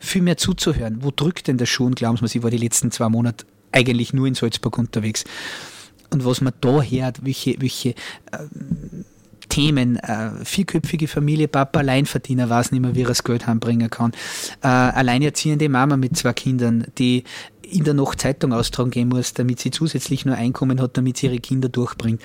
Viel 0.00 0.22
mehr 0.22 0.36
zuzuhören. 0.36 1.04
Wo 1.04 1.12
drückt 1.14 1.46
denn 1.46 1.58
der 1.58 1.66
Schuh? 1.66 1.86
Und 1.86 1.96
glauben 1.96 2.16
Sie, 2.26 2.38
ich 2.38 2.42
war 2.42 2.50
die 2.50 2.56
letzten 2.56 2.90
zwei 2.90 3.08
Monate 3.08 3.46
eigentlich 3.70 4.12
nur 4.12 4.26
in 4.26 4.34
Salzburg 4.34 4.76
unterwegs. 4.78 5.24
Und 6.10 6.24
was 6.24 6.40
man 6.40 6.52
da 6.60 6.82
hört, 6.82 7.24
welche, 7.24 7.60
welche 7.60 7.94
ähm, 8.32 9.04
Themen. 9.56 9.96
Äh, 9.96 10.44
vierköpfige 10.44 11.08
Familie, 11.08 11.48
Papa 11.48 11.78
Alleinverdiener, 11.78 12.50
weiß 12.50 12.72
nicht 12.72 12.82
mehr, 12.82 12.94
wie 12.94 13.04
er 13.04 13.08
das 13.08 13.24
Geld 13.24 13.46
heimbringen 13.46 13.88
kann. 13.88 14.12
Äh, 14.62 14.66
alleinerziehende 14.66 15.70
Mama 15.70 15.96
mit 15.96 16.14
zwei 16.14 16.34
Kindern, 16.34 16.84
die 16.98 17.24
in 17.62 17.82
der 17.84 17.94
Nacht 17.94 18.20
Zeitung 18.20 18.52
austragen 18.52 18.90
gehen 18.90 19.08
muss, 19.08 19.32
damit 19.32 19.60
sie 19.60 19.70
zusätzlich 19.70 20.26
nur 20.26 20.34
Einkommen 20.34 20.78
hat, 20.78 20.98
damit 20.98 21.16
sie 21.16 21.28
ihre 21.28 21.38
Kinder 21.38 21.70
durchbringt. 21.70 22.20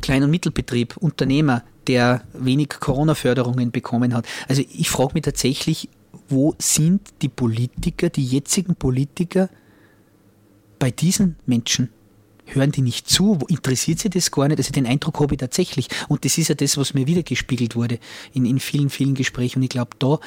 Klein- 0.00 0.22
und 0.22 0.30
Mittelbetrieb, 0.30 0.96
Unternehmer, 0.96 1.64
der 1.86 2.22
wenig 2.32 2.70
Corona-Förderungen 2.80 3.70
bekommen 3.70 4.14
hat. 4.14 4.24
Also 4.48 4.62
ich 4.72 4.88
frage 4.88 5.12
mich 5.12 5.22
tatsächlich, 5.22 5.90
wo 6.30 6.54
sind 6.58 7.02
die 7.20 7.28
Politiker, 7.28 8.08
die 8.08 8.24
jetzigen 8.24 8.74
Politiker 8.74 9.50
bei 10.78 10.90
diesen 10.90 11.36
Menschen? 11.44 11.90
Hören 12.46 12.72
die 12.72 12.82
nicht 12.82 13.08
zu? 13.08 13.38
Interessiert 13.48 13.98
sie 13.98 14.10
das 14.10 14.30
gar 14.30 14.48
nicht? 14.48 14.58
Also 14.58 14.72
den 14.72 14.86
Eindruck 14.86 15.20
habe 15.20 15.34
ich 15.34 15.40
tatsächlich. 15.40 15.88
Und 16.08 16.24
das 16.24 16.38
ist 16.38 16.48
ja 16.48 16.54
das, 16.54 16.76
was 16.76 16.94
mir 16.94 17.06
wiedergespiegelt 17.06 17.76
wurde 17.76 17.98
in, 18.32 18.46
in 18.46 18.60
vielen, 18.60 18.90
vielen 18.90 19.14
Gesprächen. 19.14 19.58
Und 19.58 19.64
ich 19.64 19.70
glaube, 19.70 19.90
da 19.98 20.18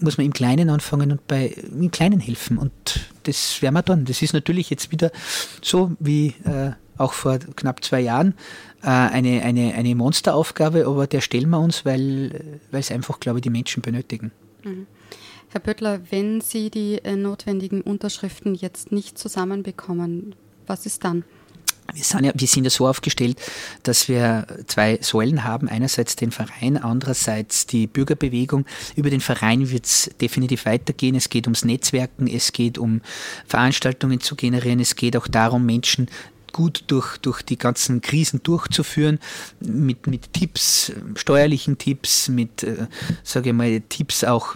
muss 0.00 0.16
man 0.16 0.26
im 0.26 0.32
Kleinen 0.32 0.70
anfangen 0.70 1.12
und 1.12 1.26
bei 1.26 1.48
im 1.48 1.90
Kleinen 1.90 2.20
helfen. 2.20 2.58
Und 2.58 2.72
das 3.24 3.60
werden 3.62 3.74
wir 3.74 3.82
dann. 3.82 4.04
Das 4.04 4.22
ist 4.22 4.32
natürlich 4.32 4.70
jetzt 4.70 4.92
wieder 4.92 5.10
so 5.62 5.92
wie 5.98 6.34
äh, 6.44 6.72
auch 6.96 7.12
vor 7.12 7.38
knapp 7.38 7.84
zwei 7.84 8.00
Jahren 8.00 8.34
äh, 8.82 8.88
eine, 8.88 9.42
eine, 9.42 9.74
eine 9.74 9.94
Monsteraufgabe, 9.94 10.86
aber 10.86 11.06
der 11.06 11.20
stellen 11.20 11.50
wir 11.50 11.60
uns, 11.60 11.84
weil, 11.84 12.60
es 12.72 12.90
einfach, 12.90 13.20
glaube 13.20 13.38
ich, 13.38 13.42
die 13.42 13.50
Menschen 13.50 13.82
benötigen. 13.82 14.32
Mhm. 14.64 14.86
Herr 15.50 15.60
Böttler, 15.60 16.00
wenn 16.10 16.42
Sie 16.42 16.70
die 16.70 16.98
äh, 17.04 17.16
notwendigen 17.16 17.80
Unterschriften 17.80 18.54
jetzt 18.54 18.92
nicht 18.92 19.16
zusammenbekommen, 19.16 20.34
was 20.66 20.84
ist 20.84 21.04
dann? 21.04 21.24
Wir 21.94 22.04
sind, 22.04 22.24
ja, 22.24 22.32
wir 22.34 22.46
sind 22.46 22.64
ja 22.64 22.70
so 22.70 22.86
aufgestellt, 22.86 23.40
dass 23.82 24.08
wir 24.08 24.46
zwei 24.66 24.98
Säulen 25.00 25.44
haben. 25.44 25.68
Einerseits 25.68 26.16
den 26.16 26.30
Verein, 26.30 26.76
andererseits 26.76 27.66
die 27.66 27.86
Bürgerbewegung. 27.86 28.66
Über 28.94 29.08
den 29.08 29.22
Verein 29.22 29.70
wird 29.70 29.86
es 29.86 30.10
definitiv 30.20 30.66
weitergehen. 30.66 31.14
Es 31.14 31.30
geht 31.30 31.46
ums 31.46 31.64
Netzwerken, 31.64 32.26
es 32.26 32.52
geht 32.52 32.76
um 32.76 33.00
Veranstaltungen 33.46 34.20
zu 34.20 34.36
generieren, 34.36 34.80
es 34.80 34.96
geht 34.96 35.16
auch 35.16 35.28
darum, 35.28 35.64
Menschen 35.64 36.08
gut 36.52 36.84
durch, 36.88 37.18
durch 37.18 37.42
die 37.42 37.58
ganzen 37.58 38.00
Krisen 38.00 38.42
durchzuführen, 38.42 39.18
mit, 39.60 40.06
mit 40.06 40.32
Tipps, 40.32 40.92
steuerlichen 41.16 41.78
Tipps, 41.78 42.28
mit, 42.28 42.62
äh, 42.62 42.86
sage 43.22 43.50
ich 43.50 43.54
mal, 43.54 43.80
Tipps 43.88 44.24
auch, 44.24 44.54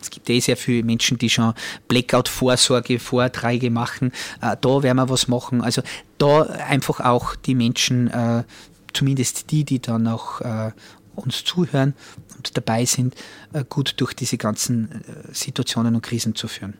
es 0.00 0.10
gibt 0.10 0.28
eh 0.30 0.40
sehr 0.40 0.56
viele 0.56 0.82
Menschen, 0.82 1.18
die 1.18 1.30
schon 1.30 1.54
Blackout-Vorsorge, 1.88 2.98
Vorträge 2.98 3.70
machen, 3.70 4.12
äh, 4.40 4.56
da 4.60 4.82
werden 4.82 4.96
wir 4.96 5.08
was 5.08 5.28
machen. 5.28 5.60
Also 5.60 5.82
da 6.18 6.42
einfach 6.42 7.00
auch 7.00 7.34
die 7.34 7.54
Menschen, 7.54 8.08
äh, 8.08 8.44
zumindest 8.92 9.50
die, 9.50 9.64
die 9.64 9.80
dann 9.80 10.06
auch 10.06 10.40
äh, 10.40 10.72
uns 11.16 11.44
zuhören 11.44 11.94
und 12.36 12.56
dabei 12.56 12.84
sind, 12.84 13.14
äh, 13.52 13.64
gut 13.68 13.94
durch 13.98 14.14
diese 14.14 14.38
ganzen 14.38 14.90
äh, 14.90 15.34
Situationen 15.34 15.94
und 15.94 16.02
Krisen 16.02 16.34
zu 16.34 16.48
führen. 16.48 16.74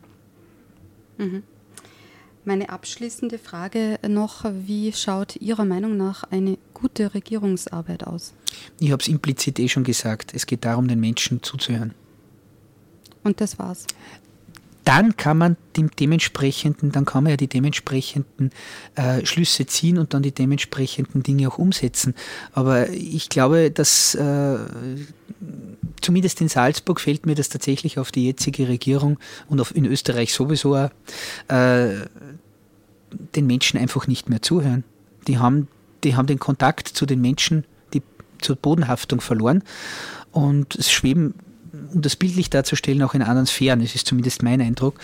Mhm. 1.19 1.43
Meine 2.47 2.69
abschließende 2.69 3.39
Frage 3.39 3.99
noch, 4.07 4.45
wie 4.45 4.93
schaut 4.93 5.37
Ihrer 5.37 5.65
Meinung 5.65 5.97
nach 5.97 6.25
eine 6.25 6.59
gute 6.75 7.15
Regierungsarbeit 7.15 8.07
aus? 8.07 8.35
Ich 8.79 8.93
habe 8.93 9.01
es 9.01 9.09
implizit 9.09 9.59
eh 9.59 9.69
schon 9.69 9.85
gesagt, 9.85 10.33
es 10.35 10.45
geht 10.45 10.67
darum, 10.67 10.87
den 10.87 11.01
Menschen 11.01 11.43
zuzuhören. 11.43 11.95
Und 13.23 13.41
das 13.41 13.59
war's. 13.59 13.87
Dann 14.85 15.17
kann 15.17 15.39
man 15.39 15.57
dem 15.77 15.91
dementsprechenden, 15.91 16.93
dann 16.93 17.05
kann 17.05 17.25
man 17.25 17.31
ja 17.31 17.37
die 17.37 17.49
dementsprechenden 17.49 18.51
äh, 18.97 19.25
Schlüsse 19.25 19.67
ziehen 19.67 19.99
und 19.99 20.13
dann 20.13 20.23
die 20.23 20.33
dementsprechenden 20.33 21.23
Dinge 21.23 21.49
auch 21.49 21.59
umsetzen. 21.59 22.15
Aber 22.53 22.91
ich 22.91 23.31
glaube, 23.31 23.71
dass 23.71 24.15
äh, 24.15 24.59
zumindest 26.01 26.41
in 26.41 26.49
Salzburg 26.49 27.01
fällt 27.01 27.27
mir 27.27 27.35
das 27.35 27.49
tatsächlich 27.49 27.99
auf 27.99 28.13
die 28.13 28.27
jetzige 28.27 28.69
Regierung 28.69 29.19
und 29.49 29.61
auf, 29.61 29.75
in 29.75 29.87
Österreich 29.87 30.35
sowieso 30.35 30.77
äh, 30.77 30.91
den 33.35 33.47
Menschen 33.47 33.79
einfach 33.79 34.07
nicht 34.07 34.29
mehr 34.29 34.43
zuhören. 34.43 34.85
Die 35.27 35.39
haben, 35.39 35.69
die 36.03 36.15
haben 36.17 36.27
den 36.27 36.39
Kontakt 36.39 36.89
zu 36.89 37.07
den 37.07 37.21
Menschen, 37.21 37.65
die 37.95 38.03
zur 38.41 38.57
Bodenhaftung 38.57 39.21
verloren 39.21 39.63
und 40.33 40.75
es 40.75 40.91
schweben, 40.91 41.35
um 41.95 42.03
das 42.03 42.17
bildlich 42.17 42.51
darzustellen, 42.51 43.03
auch 43.03 43.15
in 43.15 43.23
anderen 43.23 43.47
Sphären. 43.47 43.81
Das 43.81 43.95
ist 43.95 44.07
zumindest 44.07 44.43
mein 44.43 44.61
Eindruck 44.61 44.99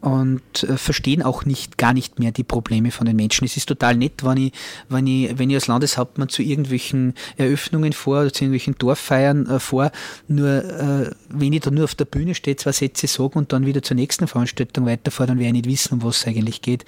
und 0.00 0.62
äh, 0.62 0.76
verstehen 0.76 1.22
auch 1.22 1.44
nicht, 1.44 1.76
gar 1.76 1.92
nicht 1.92 2.18
mehr 2.18 2.30
die 2.30 2.44
Probleme 2.44 2.90
von 2.90 3.06
den 3.06 3.16
Menschen. 3.16 3.44
Es 3.44 3.56
ist 3.56 3.66
total 3.66 3.96
nett, 3.96 4.24
wenn 4.24 4.36
ich, 4.36 4.52
wenn 4.88 5.06
ich, 5.06 5.38
wenn 5.38 5.50
ich 5.50 5.56
als 5.56 5.66
Landeshauptmann 5.66 6.28
zu 6.28 6.42
irgendwelchen 6.42 7.14
Eröffnungen 7.36 7.92
vor 7.92 8.20
oder 8.20 8.32
zu 8.32 8.44
irgendwelchen 8.44 8.76
Dorffeiern 8.78 9.46
äh, 9.46 9.58
vor, 9.58 9.90
nur 10.28 10.48
äh, 10.48 11.10
wenn 11.30 11.52
ich 11.52 11.60
da 11.60 11.70
nur 11.70 11.84
auf 11.84 11.94
der 11.94 12.04
Bühne 12.04 12.34
stehe, 12.34 12.56
zwei 12.56 12.72
Sätze 12.72 13.08
sage 13.08 13.38
und 13.38 13.52
dann 13.52 13.66
wieder 13.66 13.82
zur 13.82 13.96
nächsten 13.96 14.28
Veranstaltung 14.28 14.86
weiterfahre, 14.86 15.28
dann 15.28 15.38
werde 15.38 15.58
ich 15.58 15.64
nicht 15.64 15.72
wissen, 15.72 15.94
um 15.94 16.02
was 16.04 16.18
es 16.18 16.26
eigentlich 16.26 16.62
geht. 16.62 16.84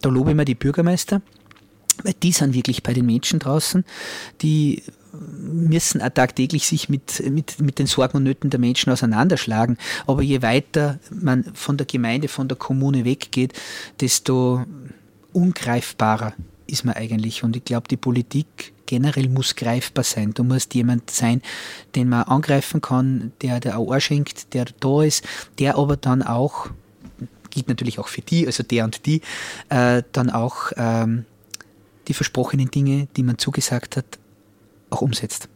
Da 0.00 0.08
lobe 0.08 0.30
ich 0.30 0.36
mir 0.36 0.46
die 0.46 0.54
Bürgermeister, 0.54 1.20
weil 2.04 2.14
die 2.22 2.32
sind 2.32 2.54
wirklich 2.54 2.82
bei 2.82 2.94
den 2.94 3.04
Menschen 3.04 3.38
draußen, 3.38 3.84
die 4.40 4.82
müssen 5.40 6.02
auch 6.02 6.10
tagtäglich 6.10 6.66
sich 6.66 6.88
mit, 6.88 7.22
mit, 7.30 7.60
mit 7.60 7.78
den 7.78 7.86
Sorgen 7.86 8.18
und 8.18 8.24
Nöten 8.24 8.50
der 8.50 8.60
Menschen 8.60 8.92
auseinanderschlagen. 8.92 9.78
Aber 10.06 10.22
je 10.22 10.42
weiter 10.42 10.98
man 11.10 11.44
von 11.54 11.76
der 11.76 11.86
Gemeinde, 11.86 12.28
von 12.28 12.48
der 12.48 12.56
Kommune 12.56 13.04
weggeht, 13.04 13.52
desto 14.00 14.64
ungreifbarer 15.32 16.34
ist 16.66 16.84
man 16.84 16.94
eigentlich. 16.94 17.42
Und 17.42 17.56
ich 17.56 17.64
glaube, 17.64 17.88
die 17.88 17.96
Politik 17.96 18.72
generell 18.86 19.28
muss 19.28 19.56
greifbar 19.56 20.04
sein. 20.04 20.32
Du 20.32 20.44
musst 20.44 20.74
jemand 20.74 21.10
sein, 21.10 21.42
den 21.94 22.08
man 22.08 22.24
angreifen 22.24 22.80
kann, 22.80 23.32
der 23.42 23.60
der 23.60 23.80
Ohr 23.80 24.00
schenkt, 24.00 24.54
der 24.54 24.66
da 24.80 25.02
ist, 25.02 25.24
der 25.58 25.76
aber 25.76 25.96
dann 25.96 26.22
auch, 26.22 26.68
gilt 27.50 27.68
natürlich 27.68 27.98
auch 27.98 28.08
für 28.08 28.22
die, 28.22 28.46
also 28.46 28.62
der 28.62 28.84
und 28.84 29.06
die, 29.06 29.20
äh, 29.68 30.02
dann 30.12 30.30
auch 30.30 30.72
ähm, 30.76 31.24
die 32.08 32.14
versprochenen 32.14 32.70
Dinge, 32.70 33.08
die 33.16 33.22
man 33.22 33.38
zugesagt 33.38 33.96
hat, 33.96 34.18
auch 34.90 35.02
umsetzt. 35.02 35.48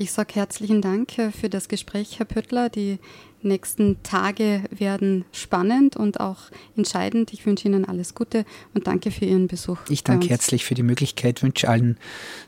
Ich 0.00 0.12
sage 0.12 0.34
herzlichen 0.36 0.80
Dank 0.80 1.18
äh, 1.18 1.30
für 1.30 1.50
das 1.50 1.68
Gespräch, 1.68 2.18
Herr 2.18 2.24
Pöttler. 2.24 2.70
Die 2.70 2.98
nächsten 3.42 4.02
Tage 4.02 4.62
werden 4.70 5.26
spannend 5.30 5.94
und 5.94 6.20
auch 6.20 6.38
entscheidend. 6.74 7.34
Ich 7.34 7.44
wünsche 7.44 7.68
Ihnen 7.68 7.84
alles 7.84 8.14
Gute 8.14 8.46
und 8.72 8.86
danke 8.86 9.10
für 9.10 9.26
Ihren 9.26 9.46
Besuch. 9.46 9.76
Ich 9.90 10.02
danke 10.02 10.28
herzlich 10.28 10.64
für 10.64 10.74
die 10.74 10.82
Möglichkeit, 10.82 11.42
wünsche 11.42 11.68
allen 11.68 11.98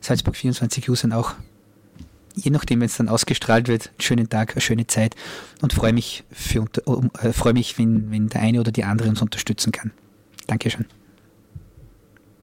Salzburg 0.01 0.35
24 0.35 0.88
Usern 0.88 1.12
auch, 1.12 1.35
je 2.35 2.51
nachdem, 2.51 2.81
wenn 2.81 2.87
es 2.87 2.96
dann 2.96 3.11
ausgestrahlt 3.11 3.68
wird, 3.68 3.88
einen 3.88 4.01
schönen 4.01 4.29
Tag, 4.31 4.53
eine 4.53 4.62
schöne 4.62 4.87
Zeit 4.87 5.14
und 5.61 5.75
freue 5.75 5.92
mich, 5.92 6.25
für, 6.31 6.64
äh, 7.20 7.35
freue 7.35 7.53
mich 7.53 7.77
wenn, 7.77 8.11
wenn 8.11 8.31
der 8.31 8.40
eine 8.40 8.61
oder 8.61 8.72
die 8.72 8.85
andere 8.85 9.11
uns 9.11 9.20
unterstützen 9.20 9.72
kann. 9.72 9.90
Dankeschön. 10.46 10.87